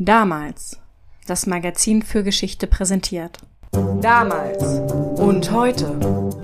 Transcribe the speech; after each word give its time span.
Damals. 0.00 0.78
Das 1.26 1.48
Magazin 1.48 2.02
für 2.02 2.22
Geschichte 2.22 2.68
präsentiert. 2.68 3.38
Damals 4.00 4.62
und 5.18 5.50
heute. 5.50 5.98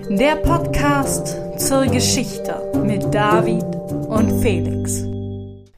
Der 0.09 0.35
Podcast 0.35 1.37
zur 1.57 1.85
Geschichte 1.85 2.69
mit 2.83 3.13
David 3.13 3.63
und 4.09 4.41
Felix. 4.41 5.05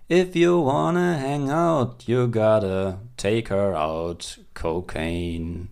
If 0.09 0.35
you 0.35 0.65
wanna 0.65 1.19
hang 1.19 1.51
out, 1.51 2.01
you 2.07 2.27
gotta 2.27 2.99
take 3.15 3.53
her 3.53 3.79
out. 3.79 4.39
Cocaine. 4.55 5.69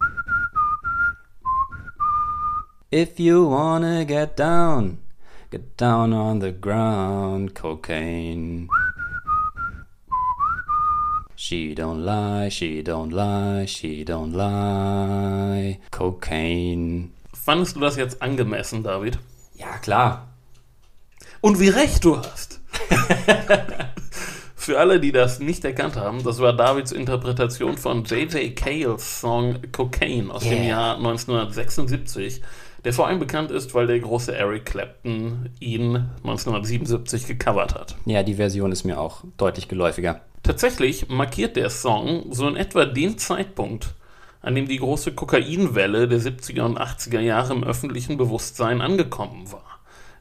If 2.94 3.18
you 3.18 3.50
wanna 3.50 4.06
get 4.06 4.38
down, 4.38 5.00
get 5.50 5.76
down 5.82 6.14
on 6.14 6.40
the 6.40 6.54
ground. 6.54 7.56
Cocaine. 7.56 8.70
She 11.38 11.76
don't 11.76 12.04
lie, 12.04 12.50
she 12.50 12.82
don't 12.82 13.12
lie, 13.12 13.68
she 13.68 14.06
don't 14.06 14.32
lie. 14.34 15.80
Cocaine. 15.92 17.10
Fandest 17.34 17.76
du 17.76 17.82
das 17.82 17.98
jetzt 17.98 18.22
angemessen, 18.22 18.84
David? 18.84 19.20
Ja, 19.56 19.78
klar. 19.80 20.28
Und 21.42 21.60
wie 21.60 21.70
recht 21.70 22.04
du 22.04 22.18
hast. 22.18 22.62
Für 24.56 24.80
alle, 24.80 25.00
die 25.00 25.12
das 25.12 25.40
nicht 25.40 25.64
erkannt 25.64 25.96
haben, 25.96 26.24
das 26.24 26.40
war 26.40 26.54
Davids 26.54 26.92
Interpretation 26.92 27.78
von 27.78 28.04
J.J. 28.04 28.56
Cales 28.56 29.22
Song 29.22 29.58
Cocaine 29.72 30.34
aus 30.34 30.42
dem 30.42 30.54
Yeah. 30.54 30.64
Jahr 30.64 30.96
1976, 30.98 32.42
der 32.84 32.94
vor 32.94 33.08
allem 33.08 33.20
bekannt 33.20 33.52
ist, 33.52 33.76
weil 33.76 33.86
der 33.86 34.00
große 34.00 34.36
Eric 34.36 34.66
Clapton 34.66 35.50
ihn 35.60 36.10
1977 36.24 37.28
gecovert 37.28 37.76
hat. 37.76 37.96
Ja, 38.06 38.24
die 38.24 38.34
Version 38.36 38.72
ist 38.72 38.86
mir 38.86 39.00
auch 39.00 39.24
deutlich 39.38 39.68
geläufiger. 39.68 40.22
Tatsächlich 40.46 41.10
markiert 41.10 41.56
der 41.56 41.72
Song 41.72 42.28
so 42.30 42.48
in 42.48 42.56
etwa 42.56 42.86
den 42.86 43.18
Zeitpunkt, 43.18 43.96
an 44.44 44.54
dem 44.54 44.68
die 44.68 44.78
große 44.78 45.16
Kokainwelle 45.16 46.08
der 46.08 46.20
70er 46.20 46.62
und 46.62 46.80
80er 46.80 47.20
Jahre 47.20 47.54
im 47.54 47.64
öffentlichen 47.64 48.16
Bewusstsein 48.18 48.80
angekommen 48.80 49.52
war. 49.52 49.80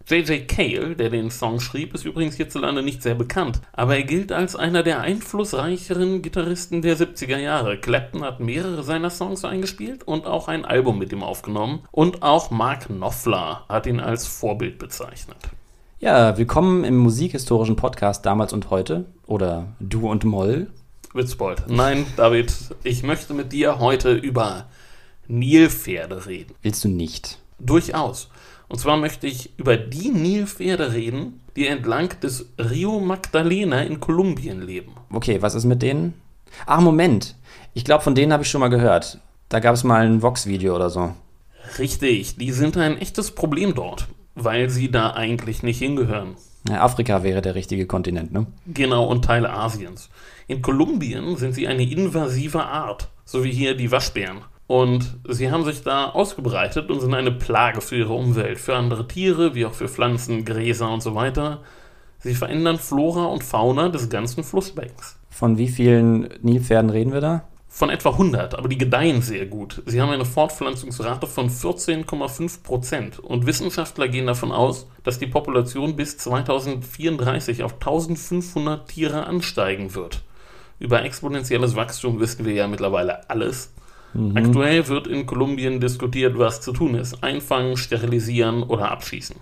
J.J. 0.08 0.48
Cale, 0.48 0.96
der 0.96 1.10
den 1.10 1.30
Song 1.30 1.60
schrieb, 1.60 1.92
ist 1.92 2.06
übrigens 2.06 2.36
hierzulande 2.36 2.82
nicht 2.82 3.02
sehr 3.02 3.14
bekannt, 3.14 3.60
aber 3.74 3.96
er 3.96 4.04
gilt 4.04 4.32
als 4.32 4.56
einer 4.56 4.82
der 4.82 5.02
einflussreicheren 5.02 6.22
Gitarristen 6.22 6.80
der 6.80 6.96
70er 6.96 7.36
Jahre. 7.36 7.76
Clapton 7.78 8.24
hat 8.24 8.40
mehrere 8.40 8.82
seiner 8.82 9.10
Songs 9.10 9.44
eingespielt 9.44 10.04
und 10.04 10.24
auch 10.24 10.48
ein 10.48 10.64
Album 10.64 10.98
mit 10.98 11.12
ihm 11.12 11.22
aufgenommen 11.22 11.86
und 11.90 12.22
auch 12.22 12.50
Mark 12.50 12.86
Knopfler 12.86 13.66
hat 13.68 13.86
ihn 13.86 14.00
als 14.00 14.26
Vorbild 14.26 14.78
bezeichnet. 14.78 15.36
Ja, 16.04 16.36
willkommen 16.36 16.84
im 16.84 16.98
musikhistorischen 16.98 17.76
Podcast 17.76 18.26
Damals 18.26 18.52
und 18.52 18.68
Heute 18.68 19.06
oder 19.26 19.68
Du 19.80 20.06
und 20.06 20.22
Moll. 20.24 20.66
Witzbold. 21.14 21.62
Nein, 21.66 22.04
David, 22.18 22.52
ich 22.82 23.02
möchte 23.04 23.32
mit 23.32 23.54
dir 23.54 23.78
heute 23.78 24.12
über 24.12 24.66
Nilpferde 25.28 26.26
reden. 26.26 26.52
Willst 26.60 26.84
du 26.84 26.88
nicht? 26.88 27.38
Durchaus. 27.58 28.28
Und 28.68 28.80
zwar 28.80 28.98
möchte 28.98 29.26
ich 29.26 29.58
über 29.58 29.78
die 29.78 30.10
Nilpferde 30.10 30.92
reden, 30.92 31.40
die 31.56 31.68
entlang 31.68 32.10
des 32.20 32.50
Rio 32.58 33.00
Magdalena 33.00 33.80
in 33.80 33.98
Kolumbien 33.98 34.60
leben. 34.60 34.92
Okay, 35.10 35.40
was 35.40 35.54
ist 35.54 35.64
mit 35.64 35.80
denen? 35.80 36.12
Ach, 36.66 36.82
Moment. 36.82 37.34
Ich 37.72 37.86
glaube, 37.86 38.04
von 38.04 38.14
denen 38.14 38.34
habe 38.34 38.42
ich 38.42 38.50
schon 38.50 38.60
mal 38.60 38.68
gehört. 38.68 39.20
Da 39.48 39.58
gab 39.58 39.74
es 39.74 39.84
mal 39.84 40.04
ein 40.04 40.20
Vox-Video 40.20 40.76
oder 40.76 40.90
so. 40.90 41.14
Richtig, 41.78 42.36
die 42.36 42.52
sind 42.52 42.76
ein 42.76 42.98
echtes 42.98 43.30
Problem 43.30 43.74
dort, 43.74 44.06
weil 44.34 44.70
sie 44.70 44.90
da 44.90 45.10
eigentlich 45.10 45.62
nicht 45.62 45.78
hingehören. 45.78 46.36
Ja, 46.68 46.82
Afrika 46.82 47.22
wäre 47.22 47.42
der 47.42 47.54
richtige 47.54 47.86
Kontinent, 47.86 48.32
ne? 48.32 48.46
Genau, 48.66 49.04
und 49.04 49.24
Teile 49.24 49.52
Asiens. 49.52 50.08
In 50.46 50.62
Kolumbien 50.62 51.36
sind 51.36 51.54
sie 51.54 51.68
eine 51.68 51.82
invasive 51.82 52.64
Art, 52.64 53.08
so 53.24 53.44
wie 53.44 53.52
hier 53.52 53.76
die 53.76 53.90
Waschbären. 53.90 54.38
Und 54.66 55.18
sie 55.28 55.50
haben 55.50 55.64
sich 55.64 55.82
da 55.82 56.06
ausgebreitet 56.06 56.90
und 56.90 57.00
sind 57.00 57.12
eine 57.12 57.32
Plage 57.32 57.82
für 57.82 57.96
ihre 57.96 58.14
Umwelt, 58.14 58.58
für 58.58 58.74
andere 58.76 59.06
Tiere, 59.06 59.54
wie 59.54 59.66
auch 59.66 59.74
für 59.74 59.88
Pflanzen, 59.88 60.44
Gräser 60.44 60.90
und 60.90 61.02
so 61.02 61.14
weiter. 61.14 61.60
Sie 62.18 62.34
verändern 62.34 62.78
Flora 62.78 63.26
und 63.26 63.44
Fauna 63.44 63.90
des 63.90 64.08
ganzen 64.08 64.42
Flussbeckens. 64.42 65.18
Von 65.28 65.58
wie 65.58 65.68
vielen 65.68 66.30
Nilpferden 66.40 66.88
reden 66.88 67.12
wir 67.12 67.20
da? 67.20 67.44
Von 67.76 67.90
etwa 67.90 68.10
100, 68.10 68.56
aber 68.56 68.68
die 68.68 68.78
gedeihen 68.78 69.20
sehr 69.20 69.46
gut. 69.46 69.82
Sie 69.86 70.00
haben 70.00 70.10
eine 70.10 70.24
Fortpflanzungsrate 70.24 71.26
von 71.26 71.50
14,5 71.50 72.62
Prozent 72.62 73.18
und 73.18 73.46
Wissenschaftler 73.46 74.06
gehen 74.06 74.28
davon 74.28 74.52
aus, 74.52 74.86
dass 75.02 75.18
die 75.18 75.26
Population 75.26 75.96
bis 75.96 76.16
2034 76.18 77.64
auf 77.64 77.72
1500 77.72 78.86
Tiere 78.86 79.26
ansteigen 79.26 79.96
wird. 79.96 80.22
Über 80.78 81.04
exponentielles 81.04 81.74
Wachstum 81.74 82.20
wissen 82.20 82.44
wir 82.44 82.52
ja 82.52 82.68
mittlerweile 82.68 83.28
alles. 83.28 83.72
Aktuell 84.36 84.86
wird 84.86 85.08
in 85.08 85.26
Kolumbien 85.26 85.80
diskutiert, 85.80 86.38
was 86.38 86.60
zu 86.60 86.72
tun 86.72 86.94
ist. 86.94 87.24
Einfangen, 87.24 87.76
sterilisieren 87.76 88.62
oder 88.62 88.92
abschießen. 88.92 89.34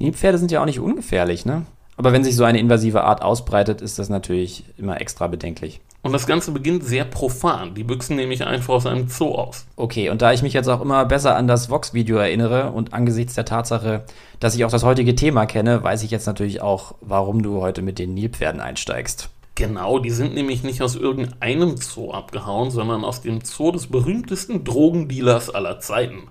Nilpferde 0.00 0.38
sind 0.38 0.50
ja 0.50 0.60
auch 0.62 0.66
nicht 0.66 0.80
ungefährlich, 0.80 1.46
ne? 1.46 1.64
Aber 1.96 2.12
wenn 2.12 2.24
sich 2.24 2.34
so 2.34 2.42
eine 2.42 2.58
invasive 2.58 3.04
Art 3.04 3.22
ausbreitet, 3.22 3.80
ist 3.80 4.00
das 4.00 4.08
natürlich 4.08 4.64
immer 4.78 5.00
extra 5.00 5.28
bedenklich. 5.28 5.80
Und 6.02 6.12
das 6.12 6.26
Ganze 6.26 6.50
beginnt 6.50 6.84
sehr 6.84 7.04
profan. 7.04 7.74
Die 7.74 7.84
büchsen 7.84 8.16
nämlich 8.16 8.44
einfach 8.44 8.74
aus 8.74 8.86
einem 8.86 9.08
Zoo 9.08 9.36
aus. 9.36 9.66
Okay, 9.76 10.10
und 10.10 10.20
da 10.20 10.32
ich 10.32 10.42
mich 10.42 10.52
jetzt 10.52 10.68
auch 10.68 10.80
immer 10.80 11.04
besser 11.04 11.36
an 11.36 11.46
das 11.46 11.70
Vox-Video 11.70 12.16
erinnere 12.16 12.72
und 12.72 12.92
angesichts 12.92 13.34
der 13.34 13.44
Tatsache, 13.44 14.02
dass 14.40 14.56
ich 14.56 14.64
auch 14.64 14.70
das 14.70 14.82
heutige 14.82 15.14
Thema 15.14 15.46
kenne, 15.46 15.84
weiß 15.84 16.02
ich 16.02 16.10
jetzt 16.10 16.26
natürlich 16.26 16.60
auch, 16.60 16.96
warum 17.00 17.42
du 17.42 17.60
heute 17.60 17.82
mit 17.82 18.00
den 18.00 18.14
Nilpferden 18.14 18.60
einsteigst. 18.60 19.30
Genau, 19.54 20.00
die 20.00 20.10
sind 20.10 20.34
nämlich 20.34 20.64
nicht 20.64 20.82
aus 20.82 20.96
irgendeinem 20.96 21.76
Zoo 21.76 22.10
abgehauen, 22.10 22.70
sondern 22.72 23.04
aus 23.04 23.20
dem 23.20 23.44
Zoo 23.44 23.70
des 23.70 23.86
berühmtesten 23.86 24.64
Drogendealers 24.64 25.50
aller 25.50 25.78
Zeiten 25.78 26.28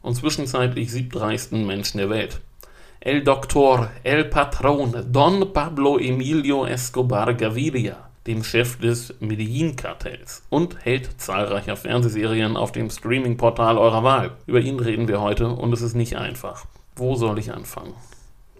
und 0.00 0.16
zwischenzeitlich 0.16 0.90
siebtreichsten 0.90 1.64
Menschen 1.64 1.98
der 1.98 2.10
Welt. 2.10 2.40
El 2.98 3.22
Doctor, 3.22 3.90
El 4.02 4.24
Patron, 4.24 4.94
Don 5.12 5.52
Pablo 5.52 5.98
Emilio 5.98 6.64
Escobar 6.64 7.34
Gaviria, 7.34 7.96
dem 8.26 8.44
Chef 8.44 8.78
des 8.78 9.14
Medellin-Kartells 9.20 10.42
und 10.48 10.84
Held 10.84 11.20
zahlreicher 11.20 11.76
Fernsehserien 11.76 12.56
auf 12.56 12.72
dem 12.72 12.88
Streaming-Portal 12.88 13.78
eurer 13.78 14.04
Wahl. 14.04 14.32
Über 14.46 14.60
ihn 14.60 14.78
reden 14.78 15.08
wir 15.08 15.20
heute 15.20 15.48
und 15.48 15.72
es 15.72 15.82
ist 15.82 15.94
nicht 15.94 16.16
einfach. 16.16 16.66
Wo 16.94 17.16
soll 17.16 17.38
ich 17.38 17.52
anfangen? 17.52 17.94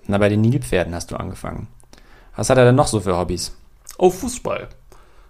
Na, 0.07 0.19
bei 0.19 0.29
den 0.29 0.41
Nilpferden 0.41 0.95
hast 0.95 1.11
du 1.13 1.17
angefangen. 1.17 1.69
Was 2.35 2.51
hat 2.51 2.59
er 2.59 2.65
denn 2.65 2.75
noch 2.75 2.89
so 2.89 3.01
für 3.01 3.17
Hobbys? 3.17 3.57
Oh, 3.99 4.11
Fußball. 4.11 4.69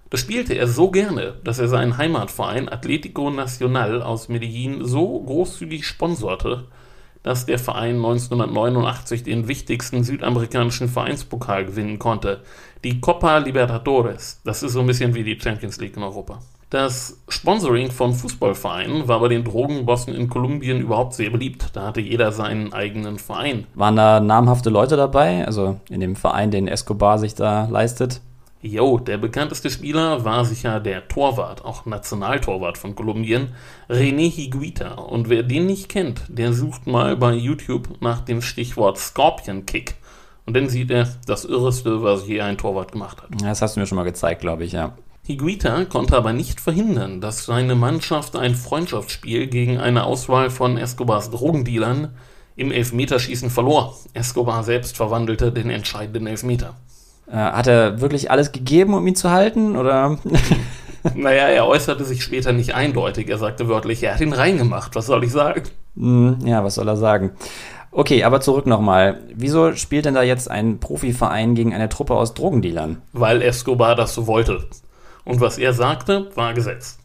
Das 0.09 0.21
spielte 0.21 0.55
er 0.55 0.69
so 0.69 0.91
gerne, 0.91 1.35
dass 1.45 1.59
er 1.59 1.69
seinen 1.69 1.97
Heimatverein 1.97 2.69
Atlético 2.69 3.31
Nacional 3.31 4.03
aus 4.03 4.29
Medellin 4.29 4.85
so 4.85 5.21
großzügig 5.21 5.87
sponserte, 5.87 6.69
dass 7.23 7.47
der 7.47 7.59
Verein 7.59 7.97
1989 7.97 9.23
den 9.23 9.49
wichtigsten 9.49 10.05
südamerikanischen 10.05 10.89
Vereinspokal 10.89 11.65
gewinnen 11.65 11.99
konnte, 11.99 12.43
die 12.85 13.01
Copa 13.01 13.39
Libertadores. 13.39 14.41
Das 14.45 14.63
ist 14.63 14.73
so 14.73 14.81
ein 14.81 14.87
bisschen 14.87 15.15
wie 15.15 15.25
die 15.25 15.39
Champions 15.39 15.81
League 15.81 15.97
in 15.97 16.03
Europa. 16.03 16.41
Das 16.71 17.23
Sponsoring 17.29 17.91
von 17.91 18.15
Fußballvereinen 18.15 19.07
war 19.07 19.21
bei 19.21 19.29
den 19.29 19.45
Drogenbossen 19.45 20.15
in 20.15 20.31
Kolumbien 20.31 20.81
überhaupt 20.81 21.13
sehr 21.13 21.29
beliebt. 21.29 21.67
Da 21.75 21.89
hatte 21.89 22.01
jeder 22.01 22.33
seinen 22.33 22.73
eigenen 22.73 23.19
Verein. 23.19 23.67
Waren 23.75 23.97
da 23.97 24.21
namhafte 24.21 24.71
Leute 24.71 24.97
dabei? 24.97 25.47
Also 25.47 25.81
in 25.91 26.01
dem 26.01 26.17
Verein, 26.17 26.51
den 26.51 26.69
Escobar 26.69 27.19
sich 27.19 27.35
da 27.35 27.69
leistet? 27.71 28.23
Jo, 28.63 28.99
der 28.99 29.19
bekannteste 29.19 29.69
Spieler 29.69 30.25
war 30.25 30.45
sicher 30.45 30.81
der 30.81 31.09
Torwart, 31.09 31.65
auch 31.65 31.85
Nationaltorwart 31.85 32.79
von 32.79 32.95
Kolumbien, 32.95 33.49
René 33.91 34.31
Higuita. 34.31 34.95
Und 34.95 35.29
wer 35.29 35.43
den 35.43 35.67
nicht 35.67 35.89
kennt, 35.89 36.23
der 36.29 36.53
sucht 36.53 36.87
mal 36.87 37.17
bei 37.17 37.35
YouTube 37.35 38.01
nach 38.01 38.21
dem 38.21 38.41
Stichwort 38.41 38.99
Scorpion 38.99 39.67
Kick. 39.67 39.97
Und 40.47 40.55
dann 40.57 40.69
sieht 40.69 40.91
er 40.91 41.09
das 41.27 41.45
Irreste, 41.45 42.03
was 42.03 42.27
je 42.27 42.41
ein 42.41 42.59
Torwart 42.59 42.93
gemacht 42.93 43.23
hat. 43.23 43.29
Das 43.43 43.63
hast 43.63 43.77
du 43.77 43.81
mir 43.81 43.87
schon 43.87 43.97
mal 43.97 44.05
gezeigt, 44.05 44.41
glaube 44.41 44.65
ich, 44.65 44.73
ja. 44.73 44.95
Higuita 45.25 45.85
konnte 45.85 46.17
aber 46.17 46.33
nicht 46.33 46.61
verhindern, 46.61 47.21
dass 47.21 47.45
seine 47.45 47.77
Mannschaft 47.77 48.35
ein 48.35 48.57
Freundschaftsspiel 48.57 49.47
gegen 49.47 49.79
eine 49.79 50.03
Auswahl 50.03 50.51
von 50.51 50.77
Escobars 50.77 51.31
Drogendealern 51.31 52.13
im 52.57 52.73
Elfmeterschießen 52.73 53.49
verlor. 53.49 53.97
Escobar 54.15 54.65
selbst 54.65 54.97
verwandelte 54.97 55.53
den 55.53 55.71
entscheidenden 55.71 56.27
Elfmeter. 56.27 56.75
Äh, 57.29 57.37
hat 57.37 57.69
er 57.69 58.01
wirklich 58.01 58.33
alles 58.33 58.51
gegeben, 58.51 58.95
um 58.95 59.07
ihn 59.07 59.15
zu 59.15 59.31
halten? 59.31 59.77
Oder? 59.77 60.19
Naja, 61.15 61.49
er 61.49 61.67
äußerte 61.67 62.05
sich 62.05 62.23
später 62.23 62.53
nicht 62.53 62.75
eindeutig. 62.75 63.29
Er 63.29 63.39
sagte 63.39 63.69
wörtlich, 63.69 64.03
er 64.03 64.15
hat 64.15 64.21
ihn 64.21 64.33
reingemacht. 64.33 64.95
Was 64.95 65.07
soll 65.07 65.25
ich 65.25 65.33
sagen? 65.33 65.63
Hm, 65.97 66.39
ja, 66.45 66.63
was 66.65 66.77
soll 66.77 66.89
er 66.89 66.97
sagen? 66.97 67.33
Okay, 67.93 68.25
aber 68.25 68.41
zurück 68.41 68.67
nochmal. 68.67 69.21
Wieso 69.35 69.75
spielt 69.75 70.07
denn 70.07 70.15
da 70.15 70.23
jetzt 70.23 70.51
ein 70.51 70.81
Profiverein 70.81 71.55
gegen 71.55 71.75
eine 71.75 71.91
Truppe 71.91 72.15
aus 72.15 72.33
Drogendealern? 72.33 73.03
Weil 73.13 73.43
Escobar 73.43 73.95
das 73.95 74.15
so 74.15 74.27
wollte. 74.27 74.65
Und 75.25 75.41
was 75.41 75.59
er 75.59 75.75
sagte, 75.75 76.31
war 76.35 76.55
Gesetz. 76.55 76.99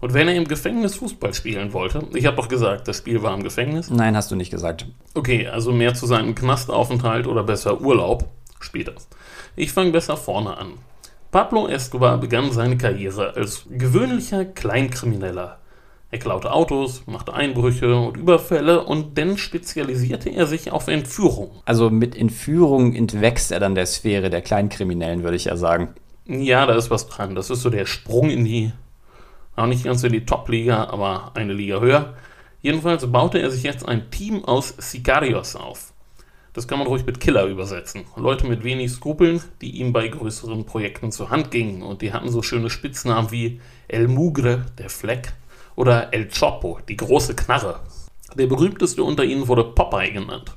Und 0.00 0.12
wenn 0.12 0.28
er 0.28 0.34
im 0.34 0.46
Gefängnis 0.46 0.96
Fußball 0.96 1.32
spielen 1.32 1.72
wollte, 1.72 2.06
ich 2.12 2.26
habe 2.26 2.36
doch 2.36 2.48
gesagt, 2.48 2.86
das 2.86 2.98
Spiel 2.98 3.22
war 3.22 3.34
im 3.34 3.42
Gefängnis. 3.42 3.90
Nein, 3.90 4.14
hast 4.14 4.30
du 4.30 4.36
nicht 4.36 4.50
gesagt. 4.50 4.86
Okay, 5.14 5.48
also 5.48 5.72
mehr 5.72 5.94
zu 5.94 6.06
seinem 6.06 6.34
Knastaufenthalt 6.34 7.26
oder 7.26 7.42
besser 7.42 7.80
Urlaub 7.80 8.28
später. 8.60 8.92
Ich 9.56 9.72
fange 9.72 9.92
besser 9.92 10.18
vorne 10.18 10.58
an. 10.58 10.74
Pablo 11.30 11.66
Escobar 11.66 12.18
begann 12.18 12.52
seine 12.52 12.76
Karriere 12.76 13.34
als 13.36 13.64
gewöhnlicher 13.70 14.44
Kleinkrimineller. 14.44 15.58
Er 16.16 16.20
klaute 16.20 16.50
Autos, 16.50 17.02
machte 17.04 17.34
Einbrüche 17.34 17.94
und 17.94 18.16
Überfälle 18.16 18.84
und 18.84 19.18
dann 19.18 19.36
spezialisierte 19.36 20.30
er 20.30 20.46
sich 20.46 20.72
auf 20.72 20.88
Entführung. 20.88 21.50
Also 21.66 21.90
mit 21.90 22.16
Entführung 22.16 22.94
entwächst 22.94 23.52
er 23.52 23.60
dann 23.60 23.74
der 23.74 23.84
Sphäre 23.84 24.30
der 24.30 24.40
Kleinkriminellen, 24.40 25.24
würde 25.24 25.36
ich 25.36 25.44
ja 25.44 25.56
sagen. 25.58 25.90
Ja, 26.24 26.64
da 26.64 26.74
ist 26.74 26.90
was 26.90 27.06
dran. 27.06 27.34
Das 27.34 27.50
ist 27.50 27.60
so 27.60 27.68
der 27.68 27.84
Sprung 27.84 28.30
in 28.30 28.46
die, 28.46 28.72
auch 29.56 29.66
nicht 29.66 29.84
ganz 29.84 30.02
in 30.04 30.12
die 30.12 30.24
Top-Liga, 30.24 30.84
aber 30.84 31.32
eine 31.34 31.52
Liga 31.52 31.80
höher. 31.80 32.14
Jedenfalls 32.62 33.12
baute 33.12 33.38
er 33.38 33.50
sich 33.50 33.62
jetzt 33.62 33.86
ein 33.86 34.10
Team 34.10 34.42
aus 34.42 34.74
Sicarios 34.78 35.54
auf. 35.54 35.92
Das 36.54 36.66
kann 36.66 36.78
man 36.78 36.88
ruhig 36.88 37.04
mit 37.04 37.20
Killer 37.20 37.44
übersetzen. 37.44 38.04
Leute 38.16 38.46
mit 38.46 38.64
wenig 38.64 38.90
Skrupeln, 38.90 39.42
die 39.60 39.72
ihm 39.72 39.92
bei 39.92 40.08
größeren 40.08 40.64
Projekten 40.64 41.12
zur 41.12 41.28
Hand 41.28 41.50
gingen. 41.50 41.82
Und 41.82 42.00
die 42.00 42.14
hatten 42.14 42.30
so 42.30 42.40
schöne 42.40 42.70
Spitznamen 42.70 43.30
wie 43.30 43.60
El 43.86 44.08
Mugre, 44.08 44.64
der 44.78 44.88
Fleck, 44.88 45.34
oder 45.76 46.12
El 46.12 46.28
Chopo, 46.28 46.80
die 46.88 46.96
große 46.96 47.36
Knarre. 47.36 47.80
Der 48.34 48.46
berühmteste 48.46 49.04
unter 49.04 49.24
ihnen 49.24 49.46
wurde 49.46 49.64
Popeye 49.64 50.10
genannt. 50.10 50.54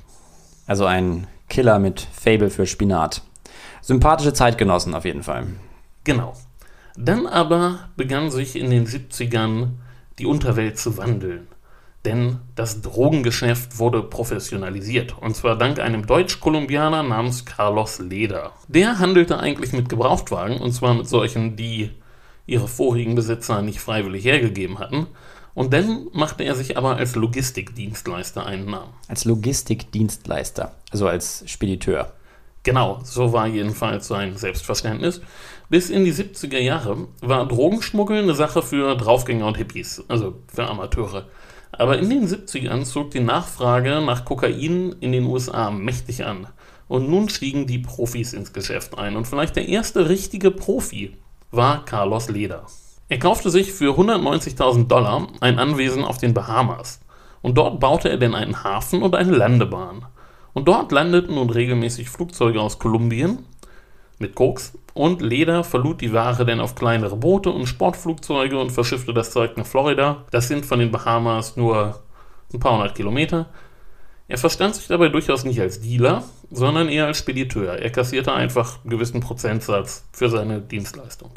Also 0.66 0.84
ein 0.86 1.26
Killer 1.48 1.78
mit 1.78 2.00
Fable 2.00 2.50
für 2.50 2.66
Spinat. 2.66 3.22
Sympathische 3.80 4.32
Zeitgenossen 4.32 4.94
auf 4.94 5.04
jeden 5.04 5.22
Fall. 5.22 5.46
Genau. 6.04 6.34
Dann 6.96 7.26
aber 7.26 7.90
begann 7.96 8.30
sich 8.30 8.56
in 8.56 8.70
den 8.70 8.86
70ern 8.86 9.68
die 10.18 10.26
Unterwelt 10.26 10.78
zu 10.78 10.96
wandeln. 10.98 11.48
Denn 12.04 12.38
das 12.54 12.80
Drogengeschäft 12.80 13.78
wurde 13.78 14.02
professionalisiert. 14.02 15.16
Und 15.20 15.36
zwar 15.36 15.56
dank 15.56 15.80
einem 15.80 16.06
Deutsch-Kolumbianer 16.06 17.02
namens 17.02 17.44
Carlos 17.44 17.98
Leder. 17.98 18.52
Der 18.68 18.98
handelte 18.98 19.38
eigentlich 19.38 19.72
mit 19.72 19.88
Gebrauchtwagen, 19.88 20.58
und 20.58 20.72
zwar 20.72 20.94
mit 20.94 21.08
solchen, 21.08 21.56
die 21.56 21.90
ihre 22.46 22.68
vorigen 22.68 23.14
Besitzer 23.14 23.62
nicht 23.62 23.80
freiwillig 23.80 24.24
hergegeben 24.24 24.78
hatten. 24.78 25.06
Und 25.54 25.72
dann 25.72 26.06
machte 26.12 26.44
er 26.44 26.54
sich 26.54 26.76
aber 26.76 26.96
als 26.96 27.16
Logistikdienstleister 27.16 28.46
einen 28.46 28.66
Namen. 28.66 28.92
Als 29.08 29.24
Logistikdienstleister, 29.24 30.74
also 30.90 31.08
als 31.08 31.44
Spediteur. 31.46 32.12
Genau, 32.62 33.00
so 33.04 33.32
war 33.32 33.46
jedenfalls 33.46 34.06
sein 34.06 34.36
Selbstverständnis. 34.36 35.22
Bis 35.70 35.88
in 35.88 36.04
die 36.04 36.12
70er 36.12 36.58
Jahre 36.58 37.08
war 37.20 37.48
Drogenschmuggel 37.48 38.22
eine 38.22 38.34
Sache 38.34 38.62
für 38.62 38.96
Draufgänger 38.96 39.46
und 39.46 39.56
Hippies, 39.56 40.04
also 40.08 40.34
für 40.52 40.66
Amateure. 40.66 41.26
Aber 41.72 41.98
in 41.98 42.10
den 42.10 42.28
70ern 42.28 42.84
zog 42.84 43.12
die 43.12 43.20
Nachfrage 43.20 44.02
nach 44.02 44.24
Kokain 44.24 44.94
in 45.00 45.12
den 45.12 45.24
USA 45.24 45.70
mächtig 45.70 46.24
an. 46.24 46.48
Und 46.88 47.08
nun 47.08 47.28
stiegen 47.28 47.66
die 47.66 47.78
Profis 47.78 48.32
ins 48.32 48.52
Geschäft 48.52 48.98
ein. 48.98 49.16
Und 49.16 49.26
vielleicht 49.26 49.56
der 49.56 49.68
erste 49.68 50.08
richtige 50.08 50.50
Profi 50.50 51.16
war 51.50 51.84
Carlos 51.84 52.28
Leder. 52.28 52.66
Er 53.08 53.18
kaufte 53.18 53.50
sich 53.50 53.72
für 53.72 53.98
190.000 53.98 54.86
Dollar 54.86 55.26
ein 55.40 55.58
Anwesen 55.58 56.04
auf 56.04 56.18
den 56.18 56.34
Bahamas. 56.34 57.00
Und 57.42 57.56
dort 57.56 57.80
baute 57.80 58.08
er 58.08 58.18
denn 58.18 58.34
einen 58.34 58.62
Hafen 58.62 59.02
und 59.02 59.14
eine 59.14 59.32
Landebahn. 59.32 60.06
Und 60.52 60.68
dort 60.68 60.92
landeten 60.92 61.34
nun 61.34 61.50
regelmäßig 61.50 62.10
Flugzeuge 62.10 62.60
aus 62.60 62.78
Kolumbien 62.78 63.44
mit 64.20 64.34
Koks 64.34 64.76
und 64.92 65.22
Leder 65.22 65.64
verlud 65.64 66.02
die 66.02 66.12
Ware 66.12 66.44
dann 66.44 66.60
auf 66.60 66.74
kleinere 66.74 67.16
Boote 67.16 67.50
und 67.50 67.66
Sportflugzeuge 67.66 68.58
und 68.60 68.70
verschiffte 68.70 69.14
das 69.14 69.30
Zeug 69.30 69.56
nach 69.56 69.64
Florida. 69.64 70.26
Das 70.30 70.46
sind 70.46 70.66
von 70.66 70.78
den 70.78 70.90
Bahamas 70.90 71.56
nur 71.56 72.02
ein 72.52 72.60
paar 72.60 72.74
hundert 72.74 72.94
Kilometer. 72.94 73.46
Er 74.28 74.36
verstand 74.36 74.74
sich 74.74 74.88
dabei 74.88 75.08
durchaus 75.08 75.44
nicht 75.44 75.58
als 75.60 75.80
Dealer, 75.80 76.22
sondern 76.50 76.88
eher 76.88 77.06
als 77.06 77.18
Spediteur. 77.18 77.78
Er 77.78 77.90
kassierte 77.90 78.32
einfach 78.32 78.80
einen 78.80 78.90
gewissen 78.90 79.20
Prozentsatz 79.20 80.04
für 80.12 80.28
seine 80.28 80.60
Dienstleistung. 80.60 81.30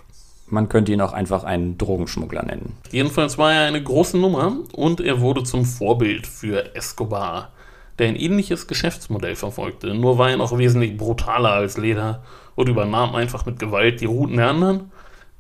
Man 0.48 0.70
könnte 0.70 0.92
ihn 0.92 1.02
auch 1.02 1.14
einfach 1.14 1.44
einen 1.44 1.78
Drogenschmuggler 1.78 2.44
nennen. 2.44 2.78
Jedenfalls 2.92 3.38
war 3.38 3.54
er 3.54 3.68
eine 3.68 3.82
große 3.82 4.18
Nummer 4.18 4.58
und 4.74 5.02
er 5.02 5.22
wurde 5.22 5.44
zum 5.44 5.66
Vorbild 5.66 6.28
für 6.28 6.76
Escobar, 6.76 7.50
der 7.98 8.08
ein 8.08 8.16
ähnliches 8.16 8.68
Geschäftsmodell 8.68 9.36
verfolgte, 9.36 9.94
nur 9.94 10.18
war 10.18 10.32
er 10.32 10.38
noch 10.38 10.58
wesentlich 10.58 10.98
brutaler 10.98 11.52
als 11.52 11.78
Leder 11.78 12.24
und 12.56 12.70
übernahm 12.70 13.16
einfach 13.16 13.46
mit 13.46 13.60
Gewalt 13.60 14.02
die 14.02 14.06
Routen 14.06 14.38
der 14.38 14.50
anderen, 14.50 14.92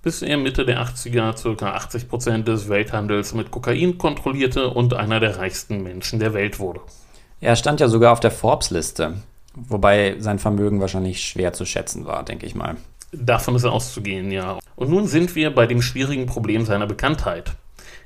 bis 0.01 0.21
er 0.21 0.37
Mitte 0.37 0.65
der 0.65 0.81
80er 0.83 1.55
ca. 1.55 1.77
80% 1.77 2.43
des 2.43 2.69
Welthandels 2.69 3.33
mit 3.33 3.51
Kokain 3.51 3.97
kontrollierte 3.97 4.69
und 4.69 4.93
einer 4.93 5.19
der 5.19 5.37
reichsten 5.37 5.81
Menschen 5.81 6.19
der 6.19 6.33
Welt 6.33 6.59
wurde. 6.59 6.81
Er 7.39 7.55
stand 7.55 7.79
ja 7.79 7.87
sogar 7.87 8.13
auf 8.13 8.19
der 8.19 8.31
Forbes-Liste, 8.31 9.15
wobei 9.55 10.15
sein 10.19 10.39
Vermögen 10.39 10.81
wahrscheinlich 10.81 11.21
schwer 11.21 11.53
zu 11.53 11.65
schätzen 11.65 12.05
war, 12.05 12.23
denke 12.23 12.45
ich 12.45 12.55
mal. 12.55 12.77
Davon 13.11 13.55
ist 13.55 13.65
auszugehen, 13.65 14.31
ja. 14.31 14.57
Und 14.75 14.89
nun 14.89 15.07
sind 15.07 15.35
wir 15.35 15.53
bei 15.53 15.67
dem 15.67 15.81
schwierigen 15.81 16.25
Problem 16.25 16.65
seiner 16.65 16.87
Bekanntheit. 16.87 17.55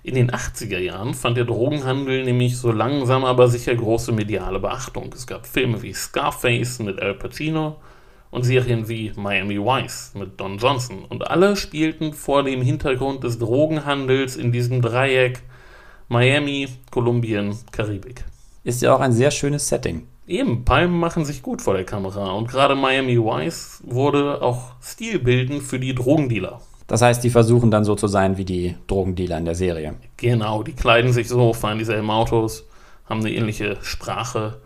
In 0.03 0.15
den 0.15 0.31
80er 0.31 0.79
Jahren 0.79 1.13
fand 1.13 1.38
der 1.38 1.45
Drogenhandel 1.45 2.23
nämlich 2.23 2.57
so 2.57 2.71
langsam 2.71 3.25
aber 3.25 3.47
sicher 3.47 3.75
große 3.75 4.11
mediale 4.11 4.59
Beachtung. 4.59 5.09
Es 5.13 5.27
gab 5.27 5.45
Filme 5.45 5.81
wie 5.81 5.94
Scarface 5.94 6.79
mit 6.79 7.01
Al 7.01 7.13
Pacino 7.13 7.77
und 8.29 8.44
Serien 8.44 8.88
wie 8.88 9.11
Miami 9.15 9.57
Vice 9.57 10.13
mit 10.15 10.39
Don 10.39 10.57
Johnson. 10.57 11.05
Und 11.09 11.29
alle 11.29 11.55
spielten 11.55 12.13
vor 12.13 12.44
dem 12.44 12.61
Hintergrund 12.61 13.23
des 13.23 13.39
Drogenhandels 13.39 14.35
in 14.35 14.51
diesem 14.51 14.81
Dreieck 14.81 15.41
Miami, 16.09 16.69
Kolumbien, 16.91 17.57
Karibik. 17.71 18.23
Ist 18.63 18.81
ja 18.81 18.95
auch 18.95 19.01
ein 19.01 19.11
sehr 19.13 19.31
schönes 19.31 19.67
Setting. 19.67 20.07
Eben, 20.27 20.65
Palmen 20.65 21.00
machen 21.00 21.25
sich 21.25 21.41
gut 21.41 21.62
vor 21.62 21.74
der 21.74 21.85
Kamera 21.85 22.31
und 22.31 22.50
gerade 22.50 22.75
Miami 22.75 23.18
Vice 23.18 23.81
wurde 23.85 24.41
auch 24.41 24.74
stilbildend 24.81 25.63
für 25.63 25.79
die 25.79 25.95
Drogendealer. 25.95 26.62
Das 26.85 27.01
heißt, 27.01 27.24
die 27.24 27.29
versuchen 27.29 27.71
dann 27.71 27.83
so 27.83 27.95
zu 27.95 28.07
sein 28.07 28.38
wie 28.38 28.45
die 28.45 28.75
Drogendealer 28.88 29.38
in 29.38 29.45
der 29.45 29.56
Serie. 29.56 29.95
Genau, 30.18 30.63
die 30.63 30.74
kleiden 30.74 31.13
sich 31.13 31.27
so, 31.29 31.53
fahren 31.53 31.79
dieselben 31.79 32.09
Autos, 32.09 32.65
haben 33.06 33.21
eine 33.21 33.31
ähnliche 33.31 33.77
Sprache 33.81 34.57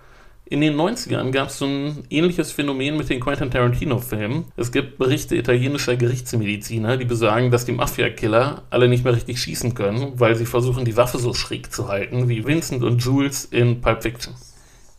in 0.52 0.60
den 0.60 0.75
90ern 0.75 1.31
gab 1.31 1.48
es 1.48 1.60
so 1.60 1.66
ein 1.66 2.04
ähnliches 2.10 2.52
Phänomen 2.52 2.98
mit 2.98 3.10
den 3.10 3.22
Quentin 3.22 3.50
Tarantino-Filmen. 3.50 4.48
Es 4.57 4.74
gibt 4.74 4.98
Berichte 4.98 5.38
italienischer 5.38 5.96
Gerichtsmediziner, 5.96 6.98
die 6.98 7.06
besagen, 7.06 7.52
dass 7.52 7.64
die 7.64 7.72
Mafia-Killer 7.72 8.64
alle 8.69 8.90
nicht 8.90 9.06
mehr 9.06 9.16
richtig 9.16 9.40
schießen 9.40 9.75
können, 9.75 10.19
weil 10.19 10.36
sie 10.36 10.46
versuchen, 10.46 10.84
die 10.84 10.98
Waffe 10.98 11.19
so 11.19 11.34
schräg 11.34 11.72
zu 11.72 11.88
halten, 11.88 12.28
wie 12.28 12.46
Vincent 12.46 12.84
und 12.84 13.02
Jules 13.02 13.46
in 13.46 13.80
Pulp 13.80 14.04
Fiction. 14.04 14.34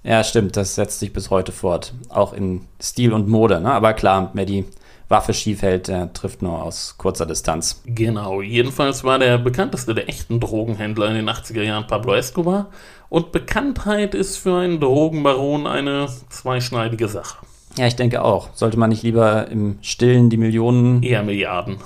Ja, 0.05 0.25
stimmt, 0.25 0.57
das 0.57 0.75
setzt 0.75 1.01
sich 1.01 1.13
bis 1.13 1.31
heute 1.31 1.53
fort. 1.53 1.95
Auch 2.09 2.33
in 2.33 2.67
Stil 2.81 3.13
und 3.13 3.29
Mode, 3.29 3.61
ne? 3.61 3.73
Aber 3.73 3.93
klar, 3.93 4.31
Maddie 4.35 4.65
Waffe 5.09 5.35
schief 5.35 5.63
hält, 5.63 5.89
der 5.89 6.13
trifft 6.13 6.43
nur 6.43 6.63
aus 6.63 6.97
kurzer 6.97 7.27
Distanz. 7.27 7.83
Genau, 7.85 8.41
jedenfalls 8.41 9.05
war 9.05 9.19
der 9.19 9.39
bekannteste 9.39 9.95
der 9.95 10.09
echten 10.09 10.41
Drogenhändler 10.41 11.09
in 11.09 11.15
den 11.15 11.29
80er 11.29 11.63
Jahren 11.63 11.87
Pablo 11.87 12.15
Escobar. 12.15 12.71
Und 13.09 13.31
Bekanntheit 13.31 14.15
ist 14.15 14.39
für 14.39 14.57
einen 14.57 14.81
Drogenbaron 14.81 15.67
eine 15.67 16.09
zweischneidige 16.31 17.09
Sache. 17.09 17.45
Ja, 17.77 17.87
ich 17.87 17.97
denke 17.97 18.23
auch. 18.23 18.49
Sollte 18.55 18.79
man 18.79 18.91
nicht 18.91 19.03
lieber 19.03 19.49
im 19.49 19.79
Stillen 19.83 20.31
die 20.31 20.37
Millionen. 20.39 21.03
Eher 21.03 21.23
Milliarden 21.23 21.77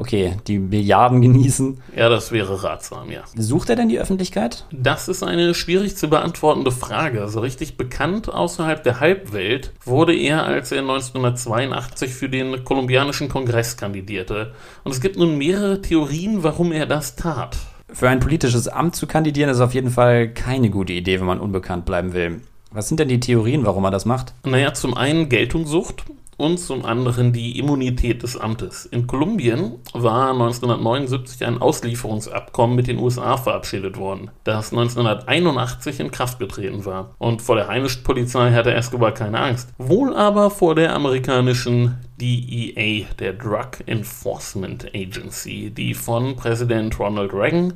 okay, 0.00 0.36
die 0.46 0.58
Milliarden 0.58 1.20
genießen. 1.20 1.80
Ja, 1.94 2.08
das 2.08 2.32
wäre 2.32 2.64
ratsam, 2.64 3.10
ja. 3.10 3.22
Sucht 3.36 3.70
er 3.70 3.76
denn 3.76 3.88
die 3.88 4.00
Öffentlichkeit? 4.00 4.64
Das 4.72 5.08
ist 5.08 5.22
eine 5.22 5.54
schwierig 5.54 5.96
zu 5.96 6.08
beantwortende 6.08 6.72
Frage. 6.72 7.28
So 7.28 7.40
richtig 7.40 7.76
bekannt 7.76 8.28
außerhalb 8.28 8.82
der 8.82 8.98
Halbwelt 8.98 9.72
wurde 9.84 10.16
er, 10.16 10.44
als 10.44 10.72
er 10.72 10.80
1982 10.80 12.12
für 12.12 12.28
den 12.28 12.64
kolumbianischen 12.64 13.28
Kongress 13.28 13.76
kandidierte. 13.76 14.54
Und 14.84 14.92
es 14.92 15.00
gibt 15.00 15.16
nun 15.16 15.36
mehrere 15.36 15.82
Theorien, 15.82 16.42
warum 16.42 16.72
er 16.72 16.86
das 16.86 17.14
tat. 17.16 17.58
Für 17.92 18.08
ein 18.08 18.20
politisches 18.20 18.68
Amt 18.68 18.96
zu 18.96 19.06
kandidieren 19.06 19.50
ist 19.50 19.60
auf 19.60 19.74
jeden 19.74 19.90
Fall 19.90 20.28
keine 20.28 20.70
gute 20.70 20.92
Idee, 20.92 21.20
wenn 21.20 21.26
man 21.26 21.40
unbekannt 21.40 21.84
bleiben 21.84 22.14
will. 22.14 22.40
Was 22.72 22.86
sind 22.86 23.00
denn 23.00 23.08
die 23.08 23.18
Theorien, 23.18 23.66
warum 23.66 23.84
er 23.84 23.90
das 23.90 24.04
macht? 24.04 24.32
Naja, 24.44 24.72
zum 24.72 24.96
einen 24.96 25.28
Geltungssucht 25.28 26.04
und 26.40 26.58
zum 26.58 26.84
anderen 26.84 27.32
die 27.32 27.58
Immunität 27.58 28.22
des 28.22 28.36
Amtes. 28.36 28.86
In 28.86 29.06
Kolumbien 29.06 29.74
war 29.92 30.32
1979 30.32 31.46
ein 31.46 31.60
Auslieferungsabkommen 31.60 32.74
mit 32.74 32.86
den 32.86 32.98
USA 32.98 33.36
verabschiedet 33.36 33.98
worden, 33.98 34.30
das 34.44 34.72
1981 34.72 36.00
in 36.00 36.10
Kraft 36.10 36.38
getreten 36.38 36.84
war. 36.86 37.14
Und 37.18 37.42
vor 37.42 37.56
der 37.56 37.68
heimischen 37.68 38.02
Polizei 38.02 38.52
hatte 38.52 38.72
Escobar 38.72 39.12
keine 39.12 39.38
Angst. 39.38 39.68
Wohl 39.78 40.16
aber 40.16 40.50
vor 40.50 40.74
der 40.74 40.94
amerikanischen 40.94 41.98
DEA, 42.20 43.04
der 43.18 43.34
Drug 43.34 43.70
Enforcement 43.86 44.86
Agency, 44.94 45.70
die 45.70 45.94
von 45.94 46.36
Präsident 46.36 46.98
Ronald 46.98 47.32
Reagan 47.34 47.74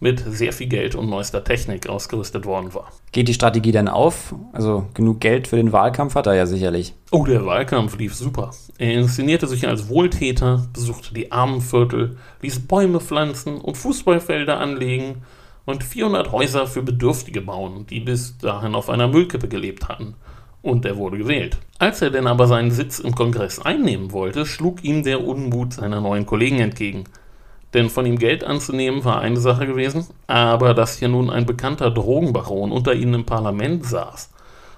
mit 0.00 0.22
sehr 0.26 0.52
viel 0.52 0.66
Geld 0.66 0.94
und 0.94 1.08
neuester 1.08 1.42
Technik 1.44 1.88
ausgerüstet 1.88 2.44
worden 2.44 2.74
war. 2.74 2.92
Geht 3.12 3.28
die 3.28 3.34
Strategie 3.34 3.72
denn 3.72 3.88
auf? 3.88 4.34
Also 4.52 4.86
genug 4.94 5.20
Geld 5.20 5.48
für 5.48 5.56
den 5.56 5.72
Wahlkampf 5.72 6.14
hat 6.14 6.26
er 6.26 6.34
ja 6.34 6.46
sicherlich. 6.46 6.94
Oh, 7.10 7.24
der 7.24 7.46
Wahlkampf 7.46 7.96
lief 7.98 8.14
super. 8.14 8.50
Er 8.78 8.92
inszenierte 8.92 9.46
sich 9.46 9.66
als 9.66 9.88
Wohltäter, 9.88 10.66
besuchte 10.72 11.14
die 11.14 11.32
Armenviertel, 11.32 12.16
ließ 12.42 12.66
Bäume 12.66 13.00
pflanzen 13.00 13.60
und 13.60 13.76
Fußballfelder 13.76 14.58
anlegen 14.58 15.22
und 15.64 15.82
400 15.82 16.30
Häuser 16.30 16.66
für 16.66 16.82
Bedürftige 16.82 17.40
bauen, 17.40 17.86
die 17.88 18.00
bis 18.00 18.38
dahin 18.38 18.74
auf 18.74 18.88
einer 18.90 19.08
Müllkippe 19.08 19.48
gelebt 19.48 19.88
hatten. 19.88 20.14
und 20.62 20.84
er 20.84 20.96
wurde 20.96 21.18
gewählt. 21.18 21.58
Als 21.78 22.02
er 22.02 22.10
denn 22.10 22.26
aber 22.26 22.48
seinen 22.48 22.72
Sitz 22.72 22.98
im 22.98 23.14
Kongress 23.14 23.60
einnehmen 23.60 24.10
wollte, 24.10 24.44
schlug 24.46 24.82
ihm 24.82 25.04
der 25.04 25.24
Unmut 25.24 25.74
seiner 25.74 26.00
neuen 26.00 26.26
Kollegen 26.26 26.58
entgegen. 26.58 27.04
Denn 27.76 27.90
von 27.90 28.06
ihm 28.06 28.18
Geld 28.18 28.42
anzunehmen 28.42 29.04
war 29.04 29.20
eine 29.20 29.38
Sache 29.38 29.66
gewesen, 29.66 30.06
aber 30.28 30.72
dass 30.72 30.98
hier 30.98 31.08
nun 31.08 31.28
ein 31.28 31.44
bekannter 31.44 31.90
Drogenbaron 31.90 32.72
unter 32.72 32.94
ihnen 32.94 33.12
im 33.12 33.26
Parlament 33.26 33.84
saß 33.84 34.30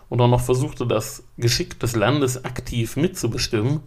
und 0.09 0.21
auch 0.21 0.27
noch 0.27 0.41
versuchte, 0.41 0.85
das 0.85 1.23
Geschick 1.37 1.79
des 1.79 1.95
Landes 1.95 2.45
aktiv 2.45 2.97
mitzubestimmen, 2.97 3.83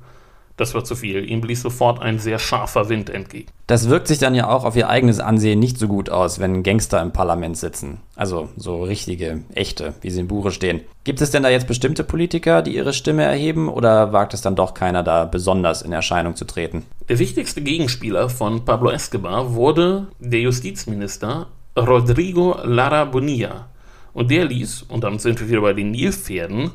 das 0.62 0.76
war 0.76 0.84
zu 0.84 0.96
viel. 0.96 1.30
Ihm 1.30 1.42
blies 1.42 1.62
sofort 1.62 2.02
ein 2.02 2.20
sehr 2.20 2.40
scharfer 2.40 2.88
Wind 2.88 3.10
entgegen. 3.10 3.48
Das 3.68 3.90
wirkt 3.90 4.08
sich 4.08 4.20
dann 4.20 4.36
ja 4.36 4.48
auch 4.48 4.64
auf 4.64 4.76
ihr 4.76 4.90
eigenes 4.90 5.20
Ansehen 5.20 5.60
nicht 5.60 5.78
so 5.78 5.88
gut 5.88 6.10
aus, 6.10 6.40
wenn 6.40 6.62
Gangster 6.62 7.02
im 7.02 7.12
Parlament 7.12 7.58
sitzen. 7.58 8.00
Also 8.16 8.50
so 8.56 8.84
richtige, 8.84 9.42
echte, 9.56 9.96
wie 10.02 10.12
sie 10.12 10.20
im 10.20 10.28
Buche 10.28 10.52
stehen. 10.52 10.82
Gibt 11.04 11.20
es 11.20 11.32
denn 11.32 11.44
da 11.44 11.50
jetzt 11.50 11.68
bestimmte 11.68 12.04
Politiker, 12.04 12.62
die 12.62 12.76
ihre 12.76 12.94
Stimme 12.94 13.24
erheben 13.24 13.70
oder 13.70 14.14
wagt 14.14 14.34
es 14.36 14.42
dann 14.42 14.56
doch 14.56 14.76
keiner 14.76 15.04
da 15.04 15.26
besonders 15.26 15.82
in 15.82 15.92
Erscheinung 15.92 16.36
zu 16.36 16.46
treten? 16.46 16.86
Der 17.10 17.18
wichtigste 17.18 17.62
Gegenspieler 17.62 18.30
von 18.30 18.64
Pablo 18.64 18.92
Escobar 18.92 19.56
wurde 19.56 20.08
der 20.20 20.42
Justizminister 20.42 21.48
Rodrigo 21.76 22.60
Lara 22.64 23.06
Bonilla. 23.06 23.68
Und 24.14 24.30
der 24.30 24.46
ließ, 24.46 24.84
und 24.84 25.04
damit 25.04 25.22
sind 25.22 25.40
wir 25.40 25.50
wieder 25.50 25.62
bei 25.62 25.74
den 25.74 25.92
Nilpferden, 25.92 26.72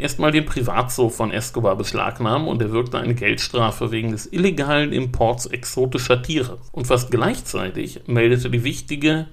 erstmal 0.00 0.32
den 0.32 0.46
Privatzoo 0.46 1.08
von 1.10 1.30
Escobar 1.30 1.76
beschlagnahmen 1.76 2.48
und 2.48 2.60
er 2.62 2.72
wirkte 2.72 2.98
eine 2.98 3.14
Geldstrafe 3.14 3.90
wegen 3.90 4.12
des 4.12 4.32
illegalen 4.32 4.92
Imports 4.92 5.46
exotischer 5.46 6.22
Tiere. 6.22 6.58
Und 6.72 6.86
fast 6.86 7.10
gleichzeitig 7.10 8.00
meldete 8.06 8.50
die 8.50 8.64
wichtige 8.64 9.28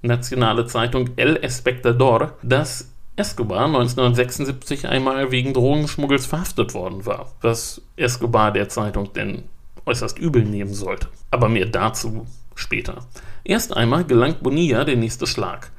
nationale 0.00 0.66
Zeitung 0.66 1.10
El 1.16 1.36
Espectador, 1.36 2.36
dass 2.42 2.92
Escobar 3.16 3.66
1976 3.66 4.88
einmal 4.88 5.30
wegen 5.30 5.52
Drogenschmuggels 5.52 6.26
verhaftet 6.26 6.72
worden 6.74 7.04
war, 7.04 7.32
was 7.42 7.82
Escobar 7.96 8.52
der 8.52 8.68
Zeitung 8.68 9.12
denn 9.12 9.44
äußerst 9.84 10.18
übel 10.18 10.44
nehmen 10.44 10.72
sollte. 10.72 11.08
Aber 11.30 11.48
mehr 11.48 11.66
dazu 11.66 12.26
später. 12.54 13.06
Erst 13.44 13.76
einmal 13.76 14.04
gelang 14.04 14.36
Bonilla 14.40 14.84
der 14.84 14.96
nächste 14.96 15.26
Schlag. 15.26 15.70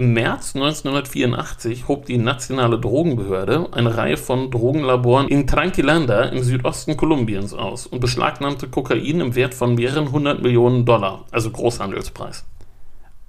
Im 0.00 0.14
März 0.14 0.54
1984 0.54 1.86
hob 1.86 2.06
die 2.06 2.16
nationale 2.16 2.78
Drogenbehörde 2.78 3.68
eine 3.72 3.98
Reihe 3.98 4.16
von 4.16 4.50
Drogenlaboren 4.50 5.28
in 5.28 5.46
Tranquilanda 5.46 6.22
im 6.22 6.42
Südosten 6.42 6.96
Kolumbiens 6.96 7.52
aus 7.52 7.86
und 7.86 8.00
beschlagnahmte 8.00 8.68
Kokain 8.68 9.20
im 9.20 9.34
Wert 9.34 9.52
von 9.52 9.74
mehreren 9.74 10.10
hundert 10.10 10.40
Millionen 10.40 10.86
Dollar, 10.86 11.26
also 11.30 11.50
Großhandelspreis. 11.50 12.46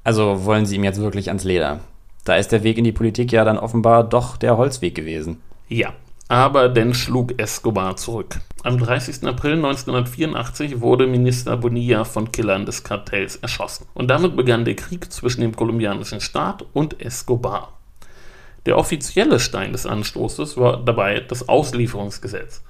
Also 0.06 0.46
wollen 0.46 0.66
Sie 0.66 0.78
ihm 0.78 0.86
jetzt 0.86 1.02
wirklich 1.02 1.28
ans 1.28 1.44
Leder? 1.44 1.82
Da 2.24 2.38
ist 2.38 2.54
der 2.54 2.64
Weg 2.64 2.78
in 2.78 2.86
die 2.86 2.94
Politik 2.94 3.34
ja 3.34 3.44
dann 3.44 3.58
offenbar 3.58 4.06
doch 4.06 4.38
der 4.38 4.56
Holzweg 4.56 4.96
gewesen. 4.96 5.42
Ja, 5.68 5.92
aber 6.30 6.70
dann 6.70 6.94
schlug 6.94 7.38
Escobar 7.38 7.98
zurück. 7.98 8.40
Am 8.64 8.78
30. 8.78 9.24
April 9.28 9.54
1984 9.54 10.82
wurde 10.82 11.08
Minister 11.08 11.58
Bonilla 11.58 12.04
von 12.04 12.32
Killern 12.32 12.68
des 12.68 12.84
Kartells 12.84 13.38
erschossen. 13.38 13.88
Und 13.96 14.08
damit 14.10 14.36
begann 14.36 14.66
der 14.66 14.76
Krieg 14.76 15.12
zwischen 15.12 15.42
dem 15.42 15.56
kolumbianischen 15.56 16.22
Staat 16.22 16.64
und 16.74 17.02
Escobar. 17.04 17.80
Der 18.68 18.78
offizielle 18.78 19.40
Stein 19.40 19.72
des 19.72 19.88
Anstoßes 19.88 20.58
war 20.58 20.78
dabei 20.78 21.22
das 21.22 21.50
Auslieferungsgesetz. 21.50 22.62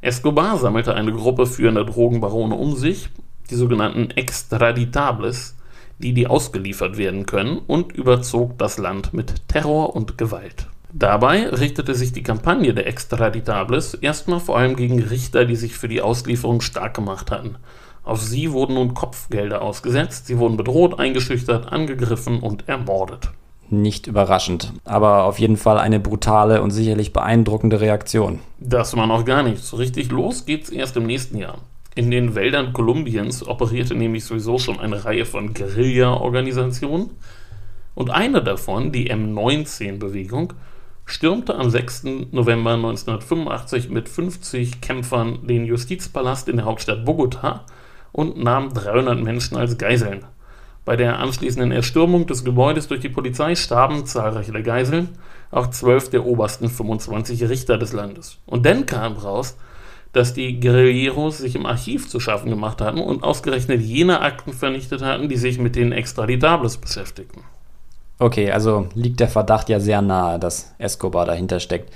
Escobar 0.00 0.56
sammelte 0.56 0.94
eine 0.94 1.12
Gruppe 1.12 1.44
führender 1.44 1.84
Drogenbarone 1.84 2.54
um 2.54 2.74
sich, 2.74 3.10
die 3.50 3.56
sogenannten 3.56 4.12
Extraditables, 4.12 5.56
die 5.98 6.14
die 6.14 6.26
ausgeliefert 6.26 6.96
werden 6.96 7.26
können, 7.26 7.58
und 7.58 7.92
überzog 7.92 8.56
das 8.56 8.78
Land 8.78 9.12
mit 9.12 9.46
Terror 9.46 9.94
und 9.94 10.16
Gewalt. 10.16 10.68
Dabei 10.96 11.48
richtete 11.48 11.92
sich 11.96 12.12
die 12.12 12.22
Kampagne 12.22 12.72
der 12.72 12.86
Extraditables 12.86 13.94
erstmal 13.94 14.38
vor 14.38 14.56
allem 14.56 14.76
gegen 14.76 15.02
Richter, 15.02 15.44
die 15.44 15.56
sich 15.56 15.74
für 15.74 15.88
die 15.88 16.00
Auslieferung 16.00 16.60
stark 16.60 16.94
gemacht 16.94 17.32
hatten. 17.32 17.56
Auf 18.04 18.22
sie 18.22 18.52
wurden 18.52 18.74
nun 18.74 18.94
Kopfgelder 18.94 19.60
ausgesetzt, 19.60 20.28
sie 20.28 20.38
wurden 20.38 20.56
bedroht, 20.56 21.00
eingeschüchtert, 21.00 21.72
angegriffen 21.72 22.38
und 22.38 22.68
ermordet. 22.68 23.30
Nicht 23.70 24.06
überraschend, 24.06 24.72
aber 24.84 25.24
auf 25.24 25.40
jeden 25.40 25.56
Fall 25.56 25.78
eine 25.78 25.98
brutale 25.98 26.62
und 26.62 26.70
sicherlich 26.70 27.12
beeindruckende 27.12 27.80
Reaktion. 27.80 28.38
Das 28.60 28.96
war 28.96 29.08
noch 29.08 29.24
gar 29.24 29.42
nichts. 29.42 29.76
Richtig 29.76 30.12
los 30.12 30.46
geht's 30.46 30.70
erst 30.70 30.96
im 30.96 31.06
nächsten 31.06 31.38
Jahr. 31.38 31.58
In 31.96 32.12
den 32.12 32.36
Wäldern 32.36 32.72
Kolumbiens 32.72 33.44
operierte 33.44 33.96
nämlich 33.96 34.24
sowieso 34.24 34.60
schon 34.60 34.78
eine 34.78 35.04
Reihe 35.04 35.24
von 35.24 35.54
Guerilla-Organisationen. 35.54 37.10
Und 37.96 38.10
eine 38.10 38.44
davon, 38.44 38.92
die 38.92 39.10
M19-Bewegung, 39.10 40.52
stürmte 41.06 41.54
am 41.54 41.70
6. 41.70 42.04
November 42.32 42.74
1985 42.74 43.90
mit 43.90 44.08
50 44.08 44.80
Kämpfern 44.80 45.46
den 45.46 45.64
Justizpalast 45.64 46.48
in 46.48 46.56
der 46.56 46.64
Hauptstadt 46.64 47.04
Bogota 47.04 47.66
und 48.12 48.42
nahm 48.42 48.72
300 48.72 49.20
Menschen 49.20 49.56
als 49.56 49.76
Geiseln. 49.76 50.24
Bei 50.84 50.96
der 50.96 51.18
anschließenden 51.18 51.72
Erstürmung 51.72 52.26
des 52.26 52.44
Gebäudes 52.44 52.88
durch 52.88 53.00
die 53.00 53.08
Polizei 53.08 53.54
starben 53.54 54.04
zahlreiche 54.06 54.52
der 54.52 54.62
Geiseln, 54.62 55.10
auch 55.50 55.68
zwölf 55.70 56.10
der 56.10 56.26
obersten 56.26 56.68
25 56.68 57.48
Richter 57.48 57.78
des 57.78 57.92
Landes. 57.92 58.38
Und 58.46 58.66
dann 58.66 58.84
kam 58.86 59.14
raus, 59.14 59.56
dass 60.12 60.32
die 60.32 60.60
Guerilleros 60.60 61.38
sich 61.38 61.56
im 61.56 61.66
Archiv 61.66 62.08
zu 62.08 62.20
schaffen 62.20 62.50
gemacht 62.50 62.80
hatten 62.80 63.00
und 63.00 63.24
ausgerechnet 63.24 63.80
jene 63.80 64.20
Akten 64.20 64.52
vernichtet 64.52 65.02
hatten, 65.02 65.28
die 65.28 65.36
sich 65.36 65.58
mit 65.58 65.74
den 65.74 65.92
Extraditables 65.92 66.76
beschäftigten. 66.76 67.42
Okay, 68.18 68.50
also 68.50 68.88
liegt 68.94 69.20
der 69.20 69.28
Verdacht 69.28 69.68
ja 69.68 69.80
sehr 69.80 70.02
nahe, 70.02 70.38
dass 70.38 70.74
Escobar 70.78 71.26
dahinter 71.26 71.60
steckt. 71.60 71.92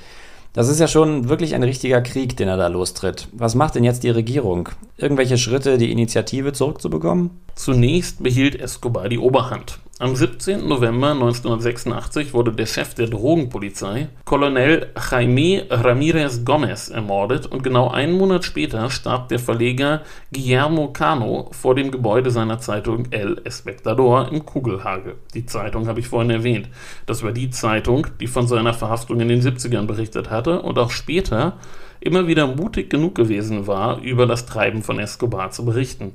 Das 0.52 0.68
ist 0.68 0.80
ja 0.80 0.88
schon 0.88 1.28
wirklich 1.28 1.54
ein 1.54 1.62
richtiger 1.62 2.00
Krieg, 2.00 2.36
den 2.36 2.48
er 2.48 2.56
da 2.56 2.66
lostritt. 2.66 3.28
Was 3.32 3.54
macht 3.54 3.74
denn 3.74 3.84
jetzt 3.84 4.02
die 4.02 4.10
Regierung? 4.10 4.70
Irgendwelche 4.96 5.38
Schritte, 5.38 5.78
die 5.78 5.92
Initiative 5.92 6.52
zurückzubekommen? 6.52 7.30
Zunächst 7.54 8.22
behielt 8.22 8.60
Escobar 8.60 9.08
die 9.08 9.18
Oberhand. 9.18 9.78
Am 10.00 10.14
17. 10.14 10.68
November 10.68 11.10
1986 11.10 12.32
wurde 12.32 12.52
der 12.52 12.66
Chef 12.66 12.94
der 12.94 13.08
Drogenpolizei, 13.08 14.10
Colonel 14.24 14.92
Jaime 14.94 15.66
Ramirez 15.68 16.44
Gomez, 16.44 16.88
ermordet 16.88 17.46
und 17.46 17.64
genau 17.64 17.88
einen 17.88 18.16
Monat 18.16 18.44
später 18.44 18.90
starb 18.90 19.28
der 19.28 19.40
Verleger 19.40 20.02
Guillermo 20.32 20.92
Cano 20.92 21.50
vor 21.50 21.74
dem 21.74 21.90
Gebäude 21.90 22.30
seiner 22.30 22.60
Zeitung 22.60 23.06
El 23.10 23.40
Espectador 23.42 24.30
im 24.30 24.46
Kugelhagel. 24.46 25.16
Die 25.34 25.46
Zeitung 25.46 25.88
habe 25.88 25.98
ich 25.98 26.06
vorhin 26.06 26.30
erwähnt. 26.30 26.68
Das 27.06 27.24
war 27.24 27.32
die 27.32 27.50
Zeitung, 27.50 28.06
die 28.20 28.28
von 28.28 28.46
seiner 28.46 28.74
Verhaftung 28.74 29.18
in 29.18 29.26
den 29.26 29.42
70ern 29.42 29.86
berichtet 29.86 30.30
hatte 30.30 30.62
und 30.62 30.78
auch 30.78 30.92
später 30.92 31.54
immer 31.98 32.28
wieder 32.28 32.46
mutig 32.46 32.88
genug 32.88 33.16
gewesen 33.16 33.66
war, 33.66 34.00
über 34.00 34.26
das 34.26 34.46
Treiben 34.46 34.84
von 34.84 35.00
Escobar 35.00 35.50
zu 35.50 35.64
berichten. 35.64 36.12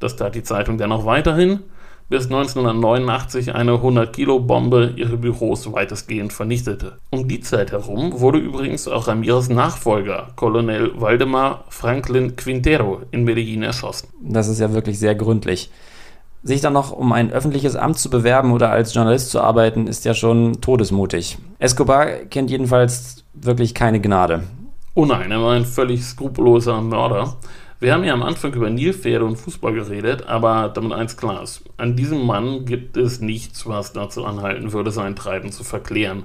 Das 0.00 0.16
tat 0.16 0.34
die 0.34 0.42
Zeitung 0.42 0.76
dann 0.76 0.92
auch 0.92 1.06
weiterhin 1.06 1.60
bis 2.08 2.26
1989 2.26 3.54
eine 3.54 3.72
100-Kilo-Bombe 3.72 4.94
ihre 4.96 5.16
Büros 5.16 5.72
weitestgehend 5.72 6.32
vernichtete. 6.32 6.98
Um 7.10 7.26
die 7.26 7.40
Zeit 7.40 7.72
herum 7.72 8.20
wurde 8.20 8.38
übrigens 8.38 8.86
auch 8.86 9.08
Ramirez 9.08 9.48
Nachfolger, 9.48 10.28
Colonel 10.36 10.92
Waldemar 11.00 11.64
Franklin 11.68 12.36
Quintero, 12.36 13.02
in 13.10 13.24
Medellin 13.24 13.62
erschossen. 13.62 14.08
Das 14.20 14.48
ist 14.48 14.60
ja 14.60 14.72
wirklich 14.72 14.98
sehr 14.98 15.14
gründlich. 15.14 15.70
Sich 16.42 16.60
dann 16.60 16.74
noch 16.74 16.92
um 16.92 17.12
ein 17.12 17.32
öffentliches 17.32 17.74
Amt 17.74 17.98
zu 17.98 18.08
bewerben 18.08 18.52
oder 18.52 18.70
als 18.70 18.94
Journalist 18.94 19.30
zu 19.30 19.40
arbeiten, 19.40 19.88
ist 19.88 20.04
ja 20.04 20.14
schon 20.14 20.60
todesmutig. 20.60 21.38
Escobar 21.58 22.06
kennt 22.30 22.50
jedenfalls 22.50 23.24
wirklich 23.34 23.74
keine 23.74 24.00
Gnade. 24.00 24.44
Oh 24.94 25.04
nein, 25.04 25.30
er 25.30 25.42
war 25.42 25.54
ein 25.54 25.64
völlig 25.64 26.04
skrupelloser 26.04 26.80
Mörder. 26.80 27.36
Wir 27.78 27.92
haben 27.92 28.04
ja 28.04 28.14
am 28.14 28.22
Anfang 28.22 28.54
über 28.54 28.70
Nilpferde 28.70 29.26
und 29.26 29.36
Fußball 29.36 29.74
geredet, 29.74 30.26
aber 30.26 30.70
damit 30.70 30.92
eins 30.92 31.18
klar 31.18 31.42
ist. 31.42 31.62
An 31.76 31.94
diesem 31.94 32.24
Mann 32.24 32.64
gibt 32.64 32.96
es 32.96 33.20
nichts, 33.20 33.66
was 33.66 33.92
dazu 33.92 34.24
anhalten 34.24 34.72
würde, 34.72 34.90
sein 34.90 35.14
Treiben 35.14 35.52
zu 35.52 35.62
verklären. 35.62 36.24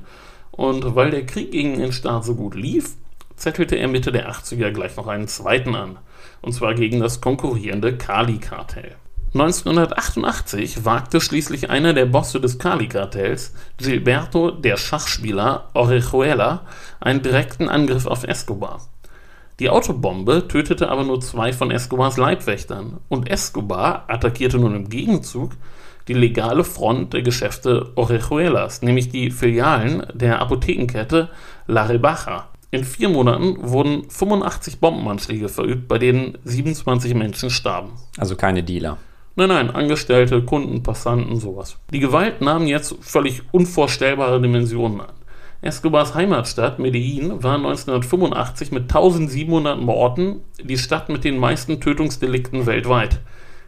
Und 0.51 0.96
weil 0.96 1.12
der 1.12 1.25
Krieg 1.25 1.51
gegen 1.51 1.77
den 1.77 1.91
Staat 1.91 2.24
so 2.24 2.36
gut 2.36 2.55
lief, 2.55 2.91
zettelte 3.36 3.75
er 3.75 3.89
Mitte 3.89 4.13
der 4.13 4.31
80er 4.31 4.72
gleich 4.72 4.96
noch 4.96 5.08
einen 5.08 5.27
zweiten 5.27 5.75
an. 5.75 6.00
Und 6.41 6.53
zwar 6.53 6.74
gegen 6.74 7.01
das 7.01 7.20
konkurrierende 7.20 7.98
Kali-Kartell. 7.98 8.96
1988 9.34 10.86
wagte 10.86 11.20
schließlich 11.20 11.70
einer 11.70 11.93
der 11.93 12.05
Bosse 12.05 12.39
des 12.39 12.60
Kali-Kartells, 12.60 13.53
Gilberto, 13.77 14.51
der 14.51 14.77
Schachspieler 14.77 15.70
Orejuela, 15.74 16.65
einen 17.01 17.22
direkten 17.22 17.67
Angriff 17.67 18.05
auf 18.05 18.24
Escobar. 18.24 18.81
Die 19.62 19.70
Autobombe 19.70 20.48
tötete 20.48 20.89
aber 20.89 21.03
nur 21.03 21.22
zwei 21.22 21.53
von 21.53 21.70
Escobars 21.70 22.18
Leibwächtern 22.18 23.00
und 23.10 23.30
Escobar 23.30 24.06
attackierte 24.08 24.58
nun 24.58 24.74
im 24.74 24.89
Gegenzug 24.89 25.51
die 26.08 26.15
legale 26.15 26.63
Front 26.63 27.13
der 27.13 27.22
Geschäfte 27.22 27.91
Orejuelas, 27.94 28.82
nämlich 28.82 29.10
die 29.10 29.30
Filialen 29.30 30.01
der 30.15 30.41
Apothekenkette 30.41 31.30
La 31.68 31.84
Rebaja. 31.84 32.50
In 32.72 32.84
vier 32.84 33.10
Monaten 33.10 33.58
wurden 33.60 34.10
85 34.10 34.80
Bombenanschläge 34.80 35.48
verübt, 35.48 35.88
bei 35.88 36.00
denen 36.00 36.39
27 36.44 37.13
Menschen 37.13 37.51
starben. 37.51 37.91
Also 38.18 38.36
keine 38.36 38.63
Dealer. 38.63 38.98
Nein, 39.36 39.50
nein, 39.50 39.70
Angestellte, 39.70 40.41
Kunden, 40.41 40.82
Passanten, 40.82 41.39
sowas. 41.39 41.77
Die 41.94 42.00
Gewalt 42.00 42.41
nahm 42.41 42.65
jetzt 42.65 42.96
völlig 43.01 43.44
unvorstellbare 43.51 44.41
Dimensionen 44.41 45.01
an. 45.01 45.21
Escobars 45.63 46.15
Heimatstadt 46.15 46.80
Medellin 46.80 47.44
war 47.44 47.56
1985 47.56 48.72
mit 48.72 48.84
1700 48.84 49.80
Morden 49.80 50.41
die 50.63 50.80
Stadt 50.80 51.08
mit 51.10 51.24
den 51.24 51.38
meisten 51.38 51.80
Tötungsdelikten 51.80 52.65
weltweit. 52.65 53.20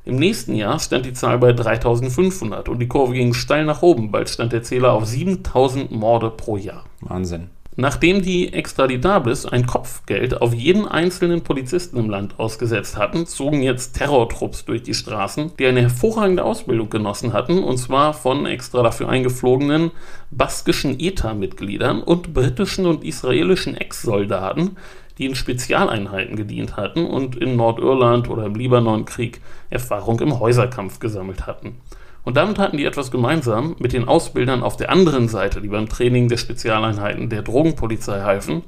Im 0.03 0.15
nächsten 0.15 0.55
Jahr 0.55 0.79
stand 0.79 1.05
die 1.05 1.13
Zahl 1.13 1.37
bei 1.37 1.53
3500 1.53 2.67
und 2.67 2.79
die 2.79 2.87
Kurve 2.87 3.13
ging 3.13 3.35
steil 3.35 3.63
nach 3.65 3.83
oben. 3.83 4.11
Bald 4.11 4.27
stand 4.27 4.53
der 4.53 4.63
Zähler 4.63 4.93
auf 4.93 5.05
7000 5.05 5.91
Morde 5.91 6.31
pro 6.31 6.57
Jahr. 6.57 6.83
Wahnsinn. 6.99 7.51
Nachdem 7.75 8.21
die 8.21 8.53
Extraditables 8.53 9.47
ein 9.47 9.65
Kopfgeld 9.65 10.39
auf 10.41 10.53
jeden 10.53 10.87
einzelnen 10.87 11.41
Polizisten 11.41 11.97
im 11.97 12.07
Land 12.07 12.39
ausgesetzt 12.39 12.97
hatten, 12.97 13.25
zogen 13.25 13.63
jetzt 13.63 13.95
Terrortrupps 13.95 14.65
durch 14.65 14.83
die 14.83 14.93
Straßen, 14.93 15.53
die 15.57 15.65
eine 15.65 15.81
hervorragende 15.81 16.43
Ausbildung 16.43 16.91
genossen 16.91 17.33
hatten, 17.33 17.63
und 17.63 17.77
zwar 17.77 18.13
von 18.13 18.45
extra 18.45 18.83
dafür 18.83 19.09
eingeflogenen 19.09 19.89
baskischen 20.29 20.99
ETA-Mitgliedern 20.99 22.03
und 22.03 22.35
britischen 22.35 22.85
und 22.85 23.03
israelischen 23.03 23.75
Ex-Soldaten, 23.75 24.77
die 25.17 25.25
in 25.25 25.35
Spezialeinheiten 25.35 26.35
gedient 26.35 26.77
hatten 26.77 27.05
und 27.05 27.35
in 27.35 27.55
Nordirland 27.55 28.29
oder 28.29 28.45
im 28.45 28.55
Libanonkrieg 28.55 29.41
Erfahrung 29.71 30.19
im 30.19 30.39
Häuserkampf 30.39 30.99
gesammelt 30.99 31.47
hatten. 31.47 31.77
Und 32.23 32.37
damit 32.37 32.57
hatten 32.57 32.77
die 32.77 32.85
etwas 32.85 33.11
gemeinsam 33.11 33.75
mit 33.79 33.93
den 33.93 34.07
Ausbildern 34.07 34.63
auf 34.63 34.77
der 34.77 34.89
anderen 34.89 35.27
Seite, 35.27 35.61
die 35.61 35.67
beim 35.67 35.89
Training 35.89 36.29
der 36.29 36.37
Spezialeinheiten 36.37 37.29
der 37.29 37.41
Drogenpolizei 37.41 38.21
halfen, 38.21 38.63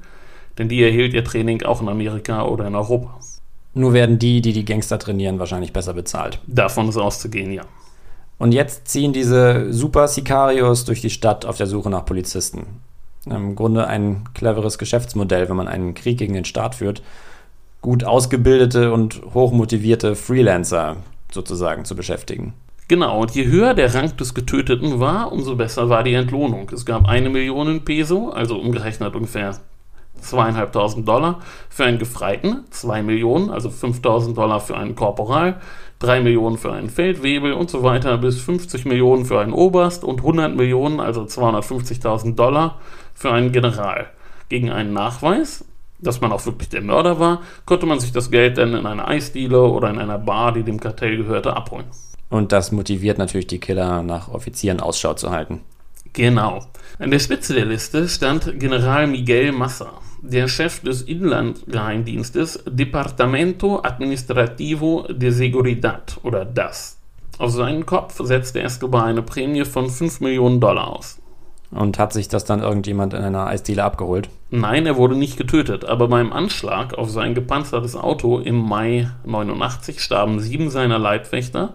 denn 0.57 0.69
die 0.69 0.83
erhielt 0.83 1.13
ihr 1.13 1.23
Training 1.23 1.63
auch 1.63 1.81
in 1.81 1.89
Amerika 1.89 2.43
oder 2.45 2.67
in 2.67 2.75
Europa. 2.75 3.17
Nur 3.73 3.93
werden 3.93 4.19
die, 4.19 4.41
die 4.41 4.53
die 4.53 4.65
Gangster 4.65 4.99
trainieren, 4.99 5.39
wahrscheinlich 5.39 5.73
besser 5.73 5.93
bezahlt. 5.93 6.39
Davon 6.47 6.89
ist 6.89 6.97
auszugehen, 6.97 7.51
ja. 7.51 7.63
Und 8.37 8.53
jetzt 8.53 8.87
ziehen 8.87 9.13
diese 9.13 9.71
Super 9.71 10.07
Sicarios 10.07 10.85
durch 10.85 11.01
die 11.01 11.09
Stadt 11.09 11.45
auf 11.45 11.57
der 11.57 11.67
Suche 11.67 11.89
nach 11.89 12.05
Polizisten. 12.05 12.65
Im 13.25 13.55
Grunde 13.55 13.87
ein 13.87 14.23
cleveres 14.33 14.77
Geschäftsmodell, 14.77 15.49
wenn 15.49 15.55
man 15.55 15.67
einen 15.67 15.93
Krieg 15.93 16.17
gegen 16.17 16.33
den 16.33 16.45
Staat 16.45 16.75
führt, 16.75 17.01
gut 17.81 18.03
ausgebildete 18.03 18.91
und 18.91 19.21
hochmotivierte 19.33 20.15
Freelancer 20.15 20.97
sozusagen 21.31 21.85
zu 21.85 21.95
beschäftigen. 21.95 22.53
Genau, 22.87 23.19
und 23.19 23.31
je 23.31 23.47
höher 23.47 23.73
der 23.73 23.95
Rang 23.95 24.15
des 24.15 24.35
Getöteten 24.35 24.99
war, 24.99 25.31
umso 25.31 25.55
besser 25.55 25.89
war 25.89 26.03
die 26.03 26.13
Entlohnung. 26.13 26.69
Es 26.71 26.85
gab 26.85 27.07
eine 27.07 27.31
Million 27.31 27.83
Peso, 27.83 28.29
also 28.29 28.57
umgerechnet 28.59 29.15
ungefähr 29.15 29.57
zweieinhalbtausend 30.21 31.07
Dollar 31.07 31.39
für 31.67 31.85
einen 31.85 31.97
Gefreiten, 31.97 32.65
zwei 32.69 33.01
Millionen, 33.01 33.49
also 33.49 33.71
5000 33.71 34.37
Dollar 34.37 34.59
für 34.59 34.77
einen 34.77 34.95
Korporal, 34.95 35.59
drei 35.97 36.21
Millionen 36.21 36.59
für 36.59 36.73
einen 36.73 36.91
Feldwebel 36.91 37.53
und 37.53 37.71
so 37.71 37.81
weiter, 37.81 38.19
bis 38.19 38.39
50 38.41 38.85
Millionen 38.85 39.25
für 39.25 39.39
einen 39.39 39.53
Oberst 39.53 40.03
und 40.03 40.19
100 40.19 40.55
Millionen, 40.55 40.99
also 40.99 41.23
250.000 41.23 42.35
Dollar 42.35 42.79
für 43.15 43.31
einen 43.31 43.51
General. 43.51 44.11
Gegen 44.49 44.69
einen 44.69 44.93
Nachweis, 44.93 45.65
dass 45.97 46.21
man 46.21 46.31
auch 46.31 46.45
wirklich 46.45 46.69
der 46.69 46.81
Mörder 46.81 47.19
war, 47.19 47.41
konnte 47.65 47.87
man 47.87 47.99
sich 47.99 48.11
das 48.11 48.29
Geld 48.29 48.59
dann 48.59 48.75
in 48.75 48.85
einer 48.85 49.07
Eisdiele 49.07 49.63
oder 49.63 49.89
in 49.89 49.97
einer 49.97 50.19
Bar, 50.19 50.51
die 50.51 50.61
dem 50.61 50.79
Kartell 50.79 51.17
gehörte, 51.17 51.55
abholen. 51.55 51.85
Und 52.29 52.51
das 52.51 52.71
motiviert 52.71 53.17
natürlich 53.17 53.47
die 53.47 53.59
Killer, 53.59 54.03
nach 54.03 54.29
Offizieren 54.29 54.79
Ausschau 54.79 55.13
zu 55.13 55.31
halten. 55.31 55.61
Genau. 56.13 56.65
An 56.97 57.11
der 57.11 57.19
Spitze 57.19 57.53
der 57.53 57.65
Liste 57.65 58.07
stand 58.07 58.59
General 58.59 59.05
Miguel 59.05 59.51
Massa, 59.51 59.89
der 60.21 60.47
Chef 60.47 60.79
des 60.79 61.01
Inlandgeheimdienstes 61.01 62.63
Departamento 62.67 63.81
Administrativo 63.83 65.07
de 65.09 65.29
Seguridad 65.29 66.17
oder 66.23 66.45
DAS. 66.45 66.97
Auf 67.37 67.51
seinen 67.51 67.85
Kopf 67.85 68.21
setzte 68.23 68.61
Escobar 68.61 69.05
eine 69.05 69.21
Prämie 69.21 69.65
von 69.65 69.89
5 69.89 70.21
Millionen 70.21 70.61
Dollar 70.61 70.87
aus. 70.87 71.19
Und 71.71 71.99
hat 71.99 72.13
sich 72.13 72.29
das 72.29 72.45
dann 72.45 72.61
irgendjemand 72.61 73.13
in 73.13 73.21
einer 73.21 73.47
Eisdiele 73.47 73.83
abgeholt? 73.83 74.29
Nein, 74.49 74.85
er 74.85 74.95
wurde 74.95 75.15
nicht 75.15 75.35
getötet, 75.35 75.83
aber 75.83 76.07
beim 76.07 76.31
Anschlag 76.31 76.93
auf 76.93 77.09
sein 77.09 77.35
gepanzertes 77.35 77.97
Auto 77.97 78.39
im 78.39 78.55
Mai 78.55 79.09
89 79.25 79.99
starben 79.99 80.39
sieben 80.39 80.69
seiner 80.69 80.99
Leibwächter 80.99 81.73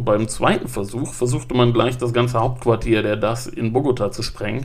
und 0.00 0.06
beim 0.06 0.28
zweiten 0.28 0.66
Versuch 0.66 1.12
versuchte 1.12 1.54
man 1.54 1.74
gleich 1.74 1.98
das 1.98 2.14
ganze 2.14 2.40
Hauptquartier 2.40 3.02
der 3.02 3.16
DAS 3.16 3.46
in 3.46 3.74
Bogota 3.74 4.10
zu 4.10 4.22
sprengen. 4.22 4.64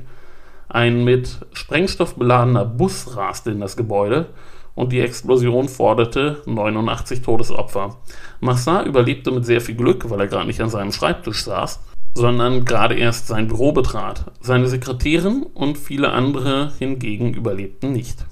Ein 0.70 1.04
mit 1.04 1.40
Sprengstoff 1.52 2.16
beladener 2.16 2.64
Bus 2.64 3.18
raste 3.18 3.52
in 3.52 3.60
das 3.60 3.76
Gebäude 3.76 4.28
und 4.76 4.94
die 4.94 5.02
Explosion 5.02 5.68
forderte 5.68 6.42
89 6.46 7.22
Todesopfer. 7.22 7.98
Massa 8.40 8.84
überlebte 8.84 9.30
mit 9.30 9.46
sehr 9.46 9.60
viel 9.60 9.76
Glück, 9.76 10.10
weil 10.10 10.22
er 10.22 10.28
gerade 10.28 10.48
nicht 10.48 10.62
an 10.62 10.70
seinem 10.70 10.94
Schreibtisch 10.94 11.44
saß, 11.44 11.82
sondern 12.14 12.64
gerade 12.64 12.96
erst 12.96 13.28
sein 13.28 13.50
Büro 13.50 13.74
betrat. 13.74 14.32
Seine 14.40 14.68
Sekretärin 14.68 15.46
und 15.54 15.78
viele 15.78 16.14
andere 16.14 16.72
hingegen 16.80 17.34
überlebten 17.34 17.92
nicht. 17.92 18.26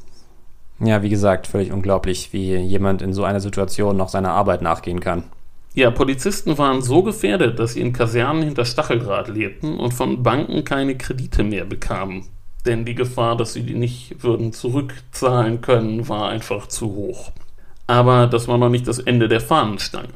Ja, 0.79 1.03
wie 1.03 1.09
gesagt, 1.09 1.47
völlig 1.47 1.73
unglaublich, 1.73 2.31
wie 2.31 2.55
jemand 2.55 3.01
in 3.01 3.11
so 3.11 3.25
einer 3.25 3.41
Situation 3.41 3.97
noch 3.97 4.07
seiner 4.07 4.31
Arbeit 4.31 4.61
nachgehen 4.61 5.01
kann. 5.01 5.25
Ja, 5.75 5.89
Polizisten 5.89 6.55
waren 6.59 6.83
so 6.83 7.01
gefährdet, 7.01 7.57
dass 7.57 7.73
sie 7.73 7.81
in 7.81 7.93
Kasernen 7.93 8.43
hinter 8.43 8.63
Stacheldraht 8.63 9.27
lebten 9.27 9.79
und 9.79 9.91
von 9.91 10.21
Banken 10.21 10.63
keine 10.63 10.95
Kredite 10.95 11.41
mehr 11.43 11.65
bekamen. 11.65 12.27
Denn 12.65 12.85
die 12.85 12.93
Gefahr, 12.93 13.35
dass 13.35 13.53
sie 13.53 13.63
die 13.63 13.73
nicht 13.73 14.23
würden 14.23 14.53
zurückzahlen 14.53 15.61
können, 15.61 16.07
war 16.07 16.29
einfach 16.29 16.67
zu 16.67 16.93
hoch. 16.93 17.31
Aber 17.87 18.27
das 18.27 18.47
war 18.47 18.59
noch 18.59 18.69
nicht 18.69 18.87
das 18.87 18.99
Ende 18.99 19.27
der 19.27 19.41
Fahnenstange. 19.41 20.13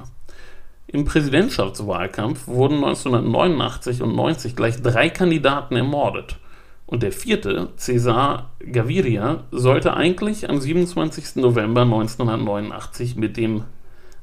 Im 0.85 1.05
Präsidentschaftswahlkampf 1.05 2.47
wurden 2.47 2.75
1989 2.75 4.03
und 4.03 4.15
90 4.15 4.55
gleich 4.55 4.81
drei 4.81 5.09
Kandidaten 5.09 5.75
ermordet. 5.75 6.37
Und 6.85 7.03
der 7.03 7.11
vierte, 7.11 7.69
Cesar 7.77 8.51
Gaviria, 8.59 9.43
sollte 9.51 9.95
eigentlich 9.95 10.49
am 10.49 10.61
27. 10.61 11.35
November 11.37 11.81
1989 11.81 13.17
mit 13.17 13.35
dem 13.35 13.65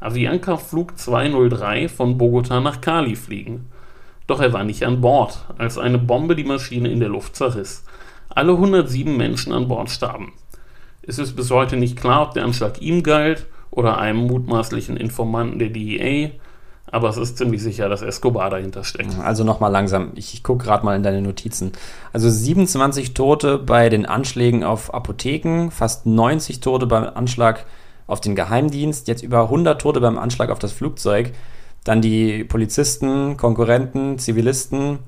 Avianca 0.04 0.58
Flug 0.58 0.98
203 0.98 1.88
von 1.88 2.18
Bogota 2.18 2.60
nach 2.60 2.80
Cali 2.80 3.16
fliegen. 3.16 3.70
Doch 4.26 4.40
er 4.40 4.52
war 4.52 4.64
nicht 4.64 4.84
an 4.84 5.00
Bord, 5.00 5.46
als 5.58 5.78
eine 5.78 5.98
Bombe 5.98 6.36
die 6.36 6.44
Maschine 6.44 6.90
in 6.90 7.00
der 7.00 7.08
Luft 7.08 7.36
zerriss. 7.36 7.84
Alle 8.28 8.52
107 8.52 9.16
Menschen 9.16 9.52
an 9.52 9.68
Bord 9.68 9.90
starben. 9.90 10.32
Es 11.02 11.18
ist 11.18 11.36
bis 11.36 11.50
heute 11.50 11.76
nicht 11.76 11.98
klar, 11.98 12.22
ob 12.22 12.34
der 12.34 12.44
Anschlag 12.44 12.80
ihm 12.80 13.02
galt 13.02 13.46
oder 13.70 13.98
einem 13.98 14.26
mutmaßlichen 14.26 14.96
Informanten 14.96 15.58
der 15.58 15.70
DEA, 15.70 16.30
aber 16.86 17.08
es 17.08 17.16
ist 17.16 17.38
ziemlich 17.38 17.62
sicher, 17.62 17.88
dass 17.88 18.02
Escobar 18.02 18.50
dahinter 18.50 18.84
steckt. 18.84 19.18
Also 19.18 19.42
nochmal 19.42 19.72
langsam, 19.72 20.12
ich, 20.14 20.34
ich 20.34 20.42
gucke 20.42 20.64
gerade 20.64 20.84
mal 20.84 20.96
in 20.96 21.02
deine 21.02 21.22
Notizen. 21.22 21.72
Also 22.12 22.30
27 22.30 23.14
Tote 23.14 23.58
bei 23.58 23.88
den 23.88 24.06
Anschlägen 24.06 24.64
auf 24.64 24.94
Apotheken, 24.94 25.70
fast 25.70 26.06
90 26.06 26.60
Tote 26.60 26.86
beim 26.86 27.04
Anschlag 27.04 27.60
auf 27.60 27.83
den 28.20 28.34
Geheimdienst, 28.34 29.08
jetzt 29.08 29.22
über 29.22 29.42
100 29.42 29.80
Tote 29.80 30.00
beim 30.00 30.18
Anschlag 30.18 30.50
auf 30.50 30.58
das 30.58 30.72
Flugzeug, 30.72 31.32
dann 31.84 32.00
die 32.00 32.44
Polizisten, 32.44 33.36
Konkurrenten, 33.36 34.18
Zivilisten, 34.18 34.98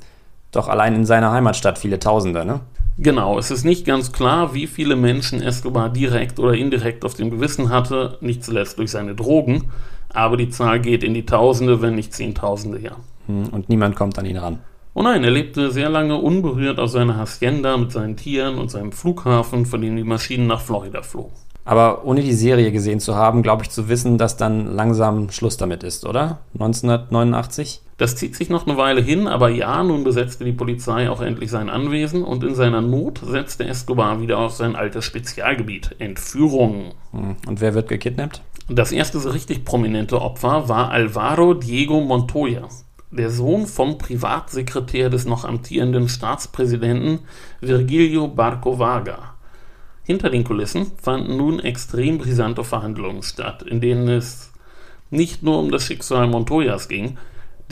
doch 0.52 0.68
allein 0.68 0.94
in 0.94 1.04
seiner 1.04 1.32
Heimatstadt 1.32 1.78
viele 1.78 1.98
Tausende, 1.98 2.44
ne? 2.44 2.60
Genau, 2.98 3.38
es 3.38 3.50
ist 3.50 3.64
nicht 3.64 3.84
ganz 3.84 4.12
klar, 4.12 4.54
wie 4.54 4.66
viele 4.66 4.96
Menschen 4.96 5.42
Escobar 5.42 5.90
direkt 5.90 6.38
oder 6.38 6.54
indirekt 6.54 7.04
auf 7.04 7.12
dem 7.12 7.30
Gewissen 7.30 7.68
hatte, 7.68 8.16
nicht 8.22 8.42
zuletzt 8.42 8.78
durch 8.78 8.90
seine 8.90 9.14
Drogen, 9.14 9.70
aber 10.08 10.38
die 10.38 10.48
Zahl 10.48 10.80
geht 10.80 11.04
in 11.04 11.12
die 11.12 11.26
Tausende, 11.26 11.82
wenn 11.82 11.94
nicht 11.94 12.14
Zehntausende, 12.14 12.80
ja. 12.80 12.96
Hm, 13.26 13.48
und 13.50 13.68
niemand 13.68 13.96
kommt 13.96 14.18
an 14.18 14.24
ihn 14.24 14.38
ran. 14.38 14.60
Oh 14.94 15.02
nein, 15.02 15.22
er 15.24 15.30
lebte 15.30 15.70
sehr 15.72 15.90
lange 15.90 16.16
unberührt 16.16 16.78
auf 16.78 16.88
seiner 16.88 17.18
Hacienda 17.18 17.76
mit 17.76 17.92
seinen 17.92 18.16
Tieren 18.16 18.56
und 18.56 18.70
seinem 18.70 18.92
Flughafen, 18.92 19.66
von 19.66 19.82
dem 19.82 19.94
die 19.94 20.04
Maschinen 20.04 20.46
nach 20.46 20.62
Florida 20.62 21.02
flogen. 21.02 21.34
Aber 21.66 22.04
ohne 22.04 22.22
die 22.22 22.32
Serie 22.32 22.70
gesehen 22.70 23.00
zu 23.00 23.16
haben, 23.16 23.42
glaube 23.42 23.64
ich 23.64 23.70
zu 23.70 23.88
wissen, 23.88 24.18
dass 24.18 24.36
dann 24.36 24.74
langsam 24.74 25.30
Schluss 25.30 25.56
damit 25.56 25.82
ist, 25.82 26.06
oder? 26.06 26.38
1989? 26.54 27.82
Das 27.98 28.14
zieht 28.14 28.36
sich 28.36 28.50
noch 28.50 28.66
eine 28.66 28.76
Weile 28.76 29.00
hin, 29.00 29.26
aber 29.26 29.48
ja, 29.48 29.82
nun 29.82 30.04
besetzte 30.04 30.44
die 30.44 30.52
Polizei 30.52 31.10
auch 31.10 31.20
endlich 31.20 31.50
sein 31.50 31.68
Anwesen 31.68 32.22
und 32.22 32.44
in 32.44 32.54
seiner 32.54 32.82
Not 32.82 33.20
setzte 33.24 33.64
Escobar 33.64 34.20
wieder 34.20 34.38
auf 34.38 34.52
sein 34.52 34.76
altes 34.76 35.04
Spezialgebiet, 35.04 35.96
Entführungen. 35.98 36.92
Hm, 37.10 37.36
und 37.48 37.60
wer 37.60 37.74
wird 37.74 37.88
gekidnappt? 37.88 38.42
Das 38.68 38.92
erste 38.92 39.18
so 39.18 39.30
richtig 39.30 39.64
prominente 39.64 40.20
Opfer 40.20 40.68
war 40.68 40.90
Alvaro 40.90 41.54
Diego 41.54 42.00
Montoya, 42.00 42.68
der 43.10 43.30
Sohn 43.30 43.66
vom 43.66 43.98
Privatsekretär 43.98 45.10
des 45.10 45.24
noch 45.24 45.44
amtierenden 45.44 46.08
Staatspräsidenten 46.08 47.20
Virgilio 47.60 48.28
Barco 48.28 48.78
Vaga. 48.78 49.35
Hinter 50.06 50.30
den 50.30 50.44
Kulissen 50.44 50.92
fanden 51.02 51.36
nun 51.36 51.58
extrem 51.58 52.18
brisante 52.18 52.62
Verhandlungen 52.62 53.24
statt, 53.24 53.64
in 53.64 53.80
denen 53.80 54.06
es 54.06 54.52
nicht 55.10 55.42
nur 55.42 55.58
um 55.58 55.72
das 55.72 55.84
Schicksal 55.84 56.28
Montoyas 56.28 56.86
ging. 56.86 57.18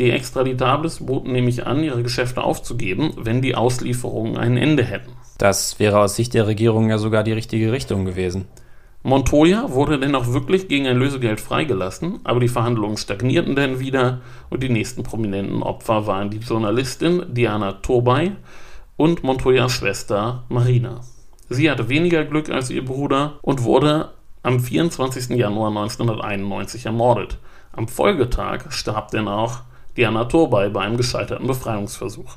Die 0.01 0.11
Extraditables 0.11 1.07
boten 1.07 1.31
nämlich 1.31 1.65
an, 1.65 1.85
ihre 1.85 2.03
Geschäfte 2.03 2.43
aufzugeben, 2.43 3.13
wenn 3.17 3.41
die 3.41 3.55
Auslieferungen 3.55 4.37
ein 4.37 4.57
Ende 4.57 4.83
hätten. 4.83 5.13
Das 5.39 5.79
wäre 5.79 6.01
aus 6.01 6.17
Sicht 6.17 6.35
der 6.35 6.49
Regierung 6.49 6.91
ja 6.91 6.99
sogar 6.99 7.23
die 7.23 7.33
richtige 7.33 7.71
Richtung 7.71 8.05
gewesen. 8.05 8.47
Montoya 9.05 9.71
wurde 9.71 10.01
dennoch 10.01 10.33
wirklich 10.33 10.67
gegen 10.67 10.89
ein 10.89 10.97
Lösegeld 10.97 11.41
freigelassen, 11.41 12.19
aber 12.25 12.41
die 12.41 12.49
Verhandlungen 12.49 12.97
stagnierten 12.97 13.55
dann 13.55 13.79
wieder 13.79 14.23
und 14.51 14.61
die 14.61 14.71
nächsten 14.71 15.05
prominenten 15.05 15.63
Opfer 15.63 16.09
waren 16.09 16.31
die 16.31 16.39
Journalistin 16.39 17.23
Diana 17.29 17.75
Turbay 17.75 18.33
und 18.97 19.23
Montoyas 19.23 19.71
Schwester 19.71 20.43
Marina. 20.49 21.01
Sie 21.49 21.71
hatte 21.71 21.89
weniger 21.89 22.25
Glück 22.25 22.49
als 22.49 22.71
ihr 22.71 22.85
Bruder 22.85 23.35
und 23.43 23.65
wurde 23.65 24.11
am 24.43 24.61
24. 24.61 25.37
Januar 25.37 25.69
1991 25.69 26.87
ermordet. 26.87 27.39
Am 27.73 27.87
Folgetag 27.87 28.71
starb 28.71 29.11
denn 29.11 29.29
auch 29.29 29.61
Diana 29.97 30.25
Turbay 30.25 30.71
bei 30.71 30.81
einem 30.81 30.97
gescheiterten 30.97 31.47
Befreiungsversuch. 31.47 32.37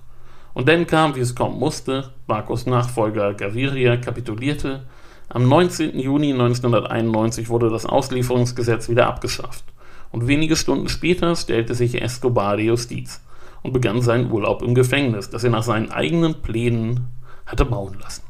Und 0.53 0.67
dann 0.67 0.87
kam, 0.87 1.15
wie 1.15 1.21
es 1.21 1.35
kommen 1.35 1.57
musste, 1.57 2.11
Bakos 2.27 2.65
Nachfolger 2.65 3.33
Gaviria 3.33 3.95
kapitulierte. 3.97 4.83
Am 5.29 5.47
19. 5.47 5.99
Juni 5.99 6.33
1991 6.33 7.47
wurde 7.47 7.69
das 7.69 7.85
Auslieferungsgesetz 7.85 8.89
wieder 8.89 9.07
abgeschafft. 9.07 9.63
Und 10.11 10.27
wenige 10.27 10.55
Stunden 10.55 10.89
später 10.89 11.35
stellte 11.35 11.75
sich 11.75 12.01
Escobar 12.01 12.57
die 12.57 12.63
Justiz 12.63 13.21
und 13.63 13.73
begann 13.73 14.01
seinen 14.01 14.31
Urlaub 14.31 14.61
im 14.61 14.75
Gefängnis, 14.75 15.29
das 15.29 15.43
er 15.43 15.49
nach 15.51 15.63
seinen 15.63 15.91
eigenen 15.91 16.41
Plänen 16.41 17.07
hatte 17.45 17.65
bauen 17.65 17.97
lassen. 17.99 18.26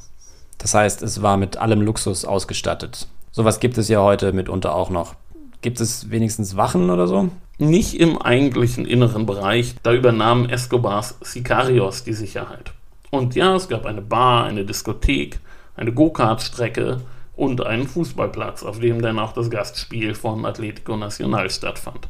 Das 0.68 0.74
heißt, 0.74 1.02
es 1.02 1.22
war 1.22 1.38
mit 1.38 1.56
allem 1.56 1.80
Luxus 1.82 2.26
ausgestattet. 2.26 3.08
Sowas 3.32 3.62
gibt 3.62 3.78
es 3.78 3.88
ja 3.88 4.02
heute 4.02 4.34
mitunter 4.34 4.76
auch 4.76 4.90
noch. 4.90 5.16
Gibt 5.62 5.80
es 5.80 6.12
wenigstens 6.12 6.58
Wachen 6.58 6.90
oder 6.90 7.08
so? 7.08 7.30
Nicht 7.58 7.98
im 8.02 8.22
eigentlichen 8.22 8.86
inneren 8.86 9.26
Bereich, 9.26 9.76
da 9.82 9.94
übernahmen 9.94 10.50
Escobars 10.50 11.20
Sicarios 11.22 12.04
die 12.04 12.12
Sicherheit. 12.12 12.74
Und 13.12 13.34
ja, 13.34 13.56
es 13.56 13.70
gab 13.70 13.86
eine 13.86 14.02
Bar, 14.02 14.44
eine 14.44 14.66
Diskothek, 14.66 15.40
eine 15.78 15.94
Go-Kart-Strecke 15.94 17.00
und 17.38 17.66
einen 17.66 17.88
Fußballplatz, 17.88 18.64
auf 18.64 18.82
dem 18.82 19.02
dann 19.02 19.20
auch 19.20 19.32
das 19.32 19.50
Gastspiel 19.50 20.16
von 20.16 20.46
Atletico 20.46 20.98
Nacional 20.98 21.50
stattfand. 21.50 22.10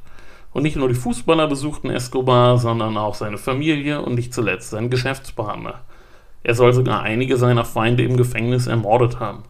Und 0.52 0.64
nicht 0.64 0.78
nur 0.78 0.88
die 0.88 0.96
Fußballer 0.96 1.46
besuchten 1.46 1.92
Escobar, 1.92 2.58
sondern 2.58 2.98
auch 2.98 3.14
seine 3.14 3.38
Familie 3.38 4.02
und 4.02 4.16
nicht 4.16 4.34
zuletzt 4.34 4.72
seinen 4.72 4.90
Geschäftspartner. 4.90 5.82
Er 6.48 6.56
soll 6.56 6.72
sogar 6.72 7.02
einige 7.02 7.36
seiner 7.36 7.66
Feinde 7.66 8.04
im 8.04 8.16
Gefängnis 8.16 8.68
ermordet 8.68 9.20
haben. 9.20 9.44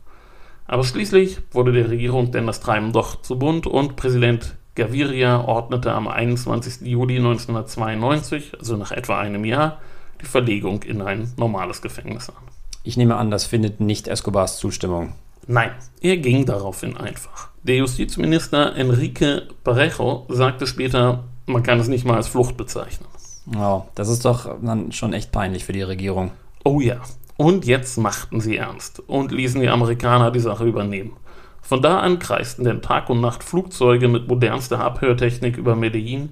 Aber 0.66 0.84
schließlich 0.84 1.38
wurde 1.52 1.72
der 1.72 1.92
Regierung 1.92 2.32
denn 2.32 2.48
das 2.48 2.60
Treiben 2.60 2.92
doch 2.92 3.22
zu 3.22 3.38
bunt 3.38 3.68
und 3.68 3.96
Präsident 3.98 4.56
Gaviria 4.74 5.42
ordnete 5.46 5.92
am 5.92 6.08
21. 6.08 6.88
Juli 6.88 7.18
1992, 7.18 8.54
also 8.58 8.78
nach 8.78 8.92
etwa 8.92 9.20
einem 9.20 9.46
Jahr, 9.46 9.78
die 10.22 10.26
Verlegung 10.26 10.82
in 10.82 11.04
ein 11.04 11.32
normales 11.38 11.84
Gefängnis 11.84 12.30
an. 12.30 12.44
Ich 12.84 12.98
nehme 12.98 13.16
an, 13.16 13.30
das 13.30 13.46
findet 13.46 13.80
nicht 13.80 14.08
Escobars 14.08 14.58
Zustimmung. 14.58 15.14
Nein, 15.46 15.70
er 16.02 16.18
ging 16.18 16.48
daraufhin 16.48 16.98
einfach. 16.98 17.50
Der 17.62 17.76
Justizminister 17.76 18.76
Enrique 18.76 19.44
Parejo 19.64 20.26
sagte 20.30 20.66
später, 20.66 21.26
man 21.46 21.62
kann 21.62 21.80
es 21.80 21.90
nicht 21.90 22.06
mal 22.06 22.16
als 22.16 22.28
Flucht 22.28 22.58
bezeichnen. 22.58 23.08
Oh, 23.56 23.84
das 23.94 24.10
ist 24.10 24.26
doch 24.26 24.50
dann 24.64 24.92
schon 24.92 25.14
echt 25.14 25.32
peinlich 25.32 25.64
für 25.64 25.74
die 25.74 25.84
Regierung. 25.84 26.32
Oh 26.68 26.82
ja, 26.82 26.98
und 27.38 27.66
jetzt 27.66 27.98
machten 27.98 28.42
sie 28.42 28.58
ernst 28.58 29.00
und 29.00 29.32
ließen 29.32 29.62
die 29.62 29.70
Amerikaner 29.70 30.32
die 30.32 30.42
Sache 30.42 30.66
übernehmen. 30.66 31.16
Von 31.62 31.82
da 31.82 32.02
an 32.02 32.20
kreisten 32.20 32.66
denn 32.66 32.82
Tag 32.82 33.10
und 33.10 33.22
Nacht 33.22 33.42
Flugzeuge 33.42 34.10
mit 34.10 34.28
modernster 34.28 34.82
Abhörtechnik 34.82 35.56
über 35.56 35.78
Medellin 35.78 36.32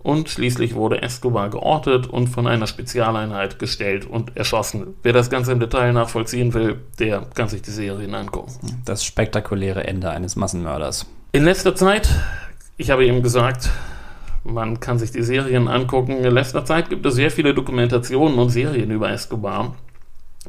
und 0.00 0.28
schließlich 0.28 0.74
wurde 0.74 1.02
Escobar 1.02 1.50
geortet 1.50 2.08
und 2.08 2.26
von 2.26 2.48
einer 2.48 2.66
Spezialeinheit 2.66 3.60
gestellt 3.60 4.06
und 4.06 4.36
erschossen. 4.36 4.96
Wer 5.04 5.12
das 5.12 5.30
Ganze 5.30 5.52
im 5.52 5.60
Detail 5.60 5.92
nachvollziehen 5.92 6.52
will, 6.52 6.80
der 6.98 7.24
kann 7.36 7.48
sich 7.48 7.62
die 7.62 7.70
Serien 7.70 8.16
angucken. 8.16 8.82
Das 8.84 9.04
spektakuläre 9.04 9.86
Ende 9.86 10.10
eines 10.10 10.34
Massenmörders. 10.34 11.06
In 11.30 11.44
letzter 11.44 11.76
Zeit, 11.76 12.12
ich 12.76 12.90
habe 12.90 13.06
eben 13.06 13.22
gesagt, 13.22 13.70
man 14.46 14.80
kann 14.80 14.98
sich 14.98 15.10
die 15.10 15.22
Serien 15.22 15.68
angucken. 15.68 16.24
In 16.24 16.32
letzter 16.32 16.64
Zeit 16.64 16.88
gibt 16.88 17.04
es 17.06 17.14
sehr 17.14 17.30
viele 17.30 17.54
Dokumentationen 17.54 18.38
und 18.38 18.50
Serien 18.50 18.90
über 18.90 19.10
Escobar 19.10 19.74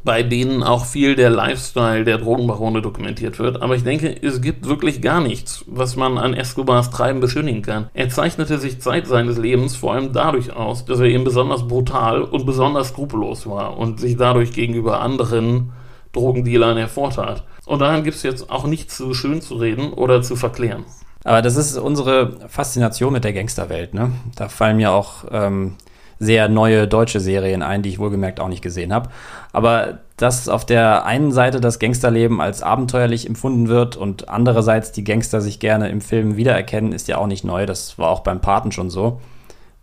bei 0.04 0.22
denen 0.22 0.62
auch 0.62 0.84
viel 0.84 1.14
der 1.14 1.30
Lifestyle 1.30 2.04
der 2.04 2.18
Drogenbarone 2.18 2.82
dokumentiert 2.82 3.38
wird. 3.38 3.62
Aber 3.62 3.74
ich 3.74 3.84
denke, 3.84 4.14
es 4.22 4.40
gibt 4.40 4.66
wirklich 4.66 5.02
gar 5.02 5.20
nichts, 5.20 5.64
was 5.66 5.96
man 5.96 6.18
an 6.18 6.34
Escobars 6.34 6.90
Treiben 6.90 7.20
beschönigen 7.20 7.62
kann. 7.62 7.90
Er 7.94 8.08
zeichnete 8.08 8.58
sich 8.58 8.80
Zeit 8.80 9.06
seines 9.06 9.38
Lebens 9.38 9.76
vor 9.76 9.94
allem 9.94 10.12
dadurch 10.12 10.54
aus, 10.54 10.84
dass 10.84 11.00
er 11.00 11.06
eben 11.06 11.24
besonders 11.24 11.66
brutal 11.66 12.22
und 12.22 12.46
besonders 12.46 12.88
skrupellos 12.88 13.46
war 13.46 13.76
und 13.76 14.00
sich 14.00 14.16
dadurch 14.16 14.52
gegenüber 14.52 15.00
anderen 15.00 15.72
Drogendealern 16.12 16.78
hervortat. 16.78 17.44
Und 17.66 17.80
daran 17.80 18.04
gibt 18.04 18.16
es 18.16 18.22
jetzt 18.22 18.50
auch 18.50 18.66
nichts 18.66 18.96
zu 18.96 19.14
schön 19.14 19.40
zu 19.42 19.56
reden 19.56 19.92
oder 19.92 20.22
zu 20.22 20.36
verklären. 20.36 20.84
Aber 21.28 21.42
das 21.42 21.56
ist 21.56 21.76
unsere 21.76 22.48
Faszination 22.48 23.12
mit 23.12 23.22
der 23.22 23.34
Gangsterwelt, 23.34 23.92
ne? 23.92 24.12
Da 24.34 24.48
fallen 24.48 24.78
mir 24.78 24.92
auch 24.92 25.24
ähm, 25.30 25.74
sehr 26.18 26.48
neue 26.48 26.88
deutsche 26.88 27.20
Serien 27.20 27.62
ein, 27.62 27.82
die 27.82 27.90
ich 27.90 27.98
wohlgemerkt 27.98 28.40
auch 28.40 28.48
nicht 28.48 28.62
gesehen 28.62 28.94
habe. 28.94 29.10
Aber 29.52 29.98
dass 30.16 30.48
auf 30.48 30.64
der 30.64 31.04
einen 31.04 31.30
Seite 31.30 31.60
das 31.60 31.78
Gangsterleben 31.78 32.40
als 32.40 32.62
abenteuerlich 32.62 33.26
empfunden 33.26 33.68
wird 33.68 33.94
und 33.94 34.30
andererseits 34.30 34.90
die 34.90 35.04
Gangster 35.04 35.42
sich 35.42 35.60
gerne 35.60 35.90
im 35.90 36.00
Film 36.00 36.38
wiedererkennen, 36.38 36.92
ist 36.92 37.08
ja 37.08 37.18
auch 37.18 37.26
nicht 37.26 37.44
neu. 37.44 37.66
Das 37.66 37.98
war 37.98 38.08
auch 38.08 38.20
beim 38.20 38.40
Paten 38.40 38.72
schon 38.72 38.88
so. 38.88 39.20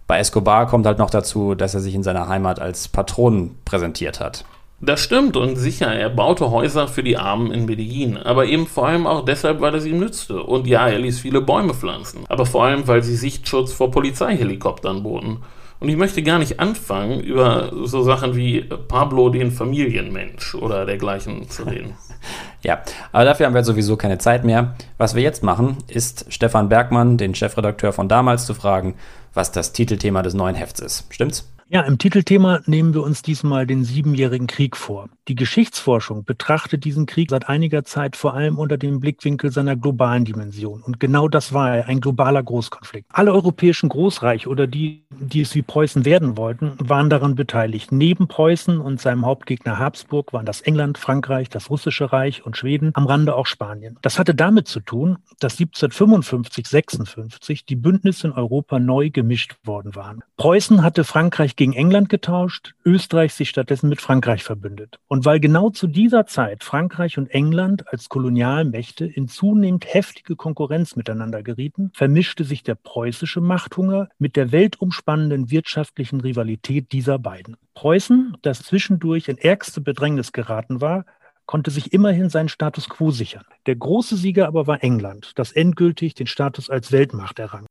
Bei 0.08 0.18
Escobar 0.18 0.66
kommt 0.66 0.88
halt 0.88 0.98
noch 0.98 1.12
dazu, 1.12 1.54
dass 1.54 1.76
er 1.76 1.80
sich 1.80 1.94
in 1.94 2.02
seiner 2.02 2.28
Heimat 2.28 2.60
als 2.60 2.88
Patron 2.88 3.56
präsentiert 3.66 4.20
hat. 4.20 4.46
Das 4.82 5.00
stimmt 5.02 5.38
und 5.38 5.56
sicher, 5.56 5.88
er 5.88 6.10
baute 6.10 6.52
Häuser 6.52 6.88
für 6.88 7.02
die 7.02 7.18
Armen 7.18 7.52
in 7.52 7.66
Medellin, 7.66 8.18
aber 8.18 8.46
eben 8.46 8.68
vor 8.68 8.88
allem 8.88 9.08
auch 9.08 9.24
deshalb, 9.24 9.62
weil 9.62 9.74
es 9.74 9.86
ihm 9.86 10.00
nützte. 10.00 10.44
Und 10.44 10.68
ja, 10.68 10.88
er 10.88 11.00
ließ 11.00 11.20
viele 11.20 11.42
Bäume 11.42 11.74
pflanzen, 11.74 12.26
aber 12.28 12.46
vor 12.46 12.66
allem, 12.66 12.88
weil 12.88 13.02
sie 13.02 13.16
Sichtschutz 13.16 13.72
vor 13.72 13.90
Polizeihelikoptern 13.92 15.02
boten. 15.04 15.38
Und 15.80 15.90
ich 15.90 15.98
möchte 15.98 16.24
gar 16.24 16.40
nicht 16.40 16.60
anfangen, 16.60 17.20
über 17.20 17.72
so 17.84 18.02
Sachen 18.02 18.36
wie 18.36 18.62
Pablo 18.62 19.30
den 19.30 19.52
Familienmensch 19.52 20.56
oder 20.56 20.86
dergleichen 20.86 21.50
zu 21.50 21.64
reden. 21.64 21.94
Ja, 22.64 22.82
aber 23.12 23.26
dafür 23.26 23.46
haben 23.46 23.54
wir 23.54 23.64
sowieso 23.64 23.98
keine 23.98 24.18
Zeit 24.18 24.44
mehr. 24.44 24.76
Was 24.98 25.14
wir 25.14 25.22
jetzt 25.22 25.44
machen, 25.44 25.78
ist 25.88 26.26
Stefan 26.30 26.70
Bergmann, 26.70 27.20
den 27.20 27.36
Chefredakteur 27.36 27.94
von 27.94 28.10
damals, 28.10 28.48
zu 28.48 28.56
fragen, 28.56 28.96
was 29.36 29.52
das 29.52 29.74
Titelthema 29.74 30.24
des 30.24 30.34
neuen 30.34 30.56
Hefts 30.56 30.80
ist. 30.80 31.06
Stimmt's? 31.14 31.48
Ja, 31.68 31.82
im 31.82 31.98
Titelthema 31.98 32.60
nehmen 32.68 32.94
wir 32.94 33.02
uns 33.02 33.24
diesmal 33.24 33.66
den 33.66 33.84
Siebenjährigen 33.84 34.46
Krieg 34.46 34.78
vor. 34.78 35.10
Die 35.28 35.34
Geschichtsforschung 35.34 36.24
betrachtet 36.24 36.86
diesen 36.86 37.08
Krieg 37.08 37.32
seit 37.32 37.50
einiger 37.50 37.84
Zeit 37.84 38.16
vor 38.16 38.36
allem 38.36 38.60
unter 38.60 38.78
dem 38.78 39.00
Blickwinkel 39.00 39.52
seiner 39.52 39.76
globalen 39.76 40.26
Dimension. 40.26 40.84
Und 40.84 41.00
genau 41.00 41.28
das 41.28 41.54
war 41.54 41.76
er, 41.76 41.88
ein 41.88 42.02
globaler 42.02 42.44
Großkonflikt. 42.44 43.08
Alle 43.12 43.34
europäischen 43.34 43.90
Großreiche 43.90 44.48
oder 44.48 44.68
die, 44.68 45.08
die 45.10 45.42
es 45.42 45.56
wie 45.56 45.64
Preußen 45.64 46.06
werden 46.06 46.38
wollten, 46.38 46.74
waren 46.78 47.10
daran 47.10 47.34
beteiligt. 47.34 47.92
Neben 47.92 48.28
Preußen 48.28 48.80
und 48.80 49.02
seinem 49.02 49.26
Hauptgegner 49.26 49.80
Habsburg 49.80 50.34
waren 50.34 50.46
das 50.46 50.62
England, 50.62 51.00
Frankreich, 51.00 51.50
das 51.50 51.72
Russische 51.72 52.14
Reich 52.14 52.46
und 52.46 52.58
Schweden, 52.58 52.92
am 52.94 53.08
Rande 53.08 53.36
auch 53.36 53.48
Spanien. 53.48 53.98
Das 54.04 54.20
hatte 54.20 54.36
damit 54.36 54.68
zu 54.68 54.82
tun, 54.82 55.18
dass 55.40 55.54
1755, 55.54 56.68
56 56.68 57.66
die 57.66 57.76
Bündnisse 57.76 58.28
in 58.28 58.34
Europa 58.34 58.78
neu 58.78 59.10
gemischt 59.10 59.56
worden 59.64 59.96
waren. 59.96 60.24
Preußen 60.38 60.84
hatte 60.84 61.04
Frankreich 61.04 61.55
gegen 61.56 61.74
England 61.74 62.10
getauscht, 62.10 62.74
Österreich 62.84 63.34
sich 63.34 63.50
stattdessen 63.50 63.90
mit 63.90 64.02
Frankreich 64.02 64.44
verbündet. 64.44 65.00
Und 65.08 65.26
weil 65.26 65.40
genau 65.40 65.70
zu 65.70 65.88
dieser 65.88 66.26
Zeit 66.26 66.64
Frankreich 66.64 67.18
und 67.18 67.28
England 67.28 67.92
als 67.92 68.10
Kolonialmächte 68.10 69.06
in 69.06 69.28
zunehmend 69.28 69.86
heftige 69.94 70.36
Konkurrenz 70.36 70.96
miteinander 70.96 71.44
gerieten, 71.44 71.92
vermischte 71.94 72.44
sich 72.44 72.64
der 72.64 72.76
preußische 72.76 73.42
Machthunger 73.42 74.10
mit 74.18 74.36
der 74.36 74.52
weltumspannenden 74.52 75.52
wirtschaftlichen 75.52 76.22
Rivalität 76.22 76.92
dieser 76.92 77.20
beiden. 77.20 77.58
Preußen, 77.74 78.38
das 78.42 78.60
zwischendurch 78.60 79.28
in 79.28 79.38
ärgste 79.38 79.82
Bedrängnis 79.82 80.32
geraten 80.32 80.82
war, 80.82 81.06
konnte 81.46 81.72
sich 81.72 81.94
immerhin 81.94 82.30
seinen 82.30 82.50
Status 82.50 82.90
quo 82.90 83.12
sichern. 83.12 83.46
Der 83.66 83.76
große 83.76 84.16
Sieger 84.16 84.48
aber 84.48 84.68
war 84.68 84.84
England, 84.84 85.34
das 85.36 85.52
endgültig 85.52 86.16
den 86.16 86.28
Status 86.28 86.70
als 86.70 86.92
Weltmacht 86.92 87.40
errang. 87.40 87.66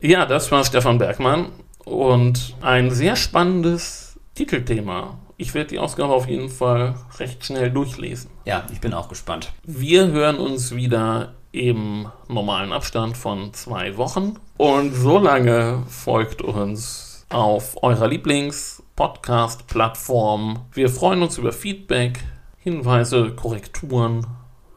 Ja, 0.00 0.26
das 0.26 0.50
war 0.50 0.64
Stefan 0.64 0.98
Bergmann 0.98 1.50
und 1.88 2.54
ein 2.60 2.90
sehr 2.90 3.16
spannendes 3.16 4.18
Titelthema. 4.34 5.18
Ich 5.36 5.54
werde 5.54 5.70
die 5.70 5.78
Ausgabe 5.78 6.12
auf 6.12 6.28
jeden 6.28 6.48
Fall 6.48 6.96
recht 7.18 7.44
schnell 7.44 7.70
durchlesen. 7.70 8.30
Ja, 8.44 8.64
ich 8.72 8.80
bin 8.80 8.92
auch 8.92 9.08
gespannt. 9.08 9.52
Wir 9.64 10.08
hören 10.08 10.36
uns 10.36 10.74
wieder 10.74 11.34
im 11.52 12.08
normalen 12.28 12.72
Abstand 12.72 13.16
von 13.16 13.54
zwei 13.54 13.96
Wochen. 13.96 14.34
Und 14.56 14.92
so 14.92 15.18
lange 15.18 15.84
folgt 15.88 16.42
uns 16.42 17.24
auf 17.30 17.82
eurer 17.82 18.08
Lieblings-Podcast-Plattform. 18.08 20.66
Wir 20.72 20.88
freuen 20.88 21.22
uns 21.22 21.38
über 21.38 21.52
Feedback, 21.52 22.18
Hinweise, 22.58 23.30
Korrekturen, 23.34 24.26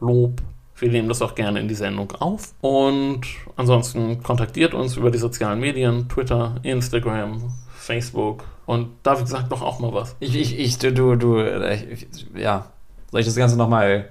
Lob. 0.00 0.40
Wir 0.82 0.90
nehmen 0.90 1.08
das 1.08 1.22
auch 1.22 1.36
gerne 1.36 1.60
in 1.60 1.68
die 1.68 1.76
Sendung 1.76 2.10
auf. 2.18 2.54
Und 2.60 3.20
ansonsten 3.54 4.20
kontaktiert 4.20 4.74
uns 4.74 4.96
über 4.96 5.12
die 5.12 5.18
sozialen 5.18 5.60
Medien, 5.60 6.08
Twitter, 6.08 6.56
Instagram, 6.64 7.52
Facebook. 7.78 8.42
Und 8.66 8.88
David 9.04 9.28
sagt 9.28 9.52
doch 9.52 9.62
auch 9.62 9.78
mal 9.78 9.94
was. 9.94 10.16
Ich, 10.18 10.34
ich, 10.34 10.58
ich 10.58 10.78
du, 10.78 10.92
du, 10.92 11.14
du, 11.14 11.40
ich, 11.40 12.26
ja. 12.34 12.66
Soll 13.12 13.20
ich 13.20 13.26
das 13.26 13.36
Ganze 13.36 13.56
nochmal. 13.56 14.08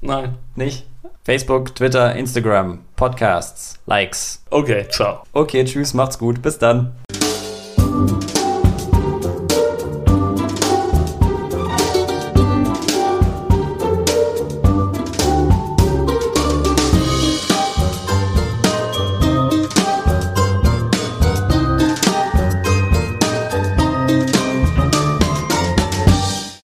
Nein. 0.00 0.34
Nicht? 0.56 0.84
Facebook, 1.22 1.76
Twitter, 1.76 2.16
Instagram, 2.16 2.80
Podcasts, 2.96 3.78
Likes. 3.86 4.42
Okay, 4.50 4.88
ciao. 4.88 5.22
Okay, 5.32 5.64
tschüss, 5.64 5.94
macht's 5.94 6.18
gut. 6.18 6.42
Bis 6.42 6.58
dann. 6.58 6.96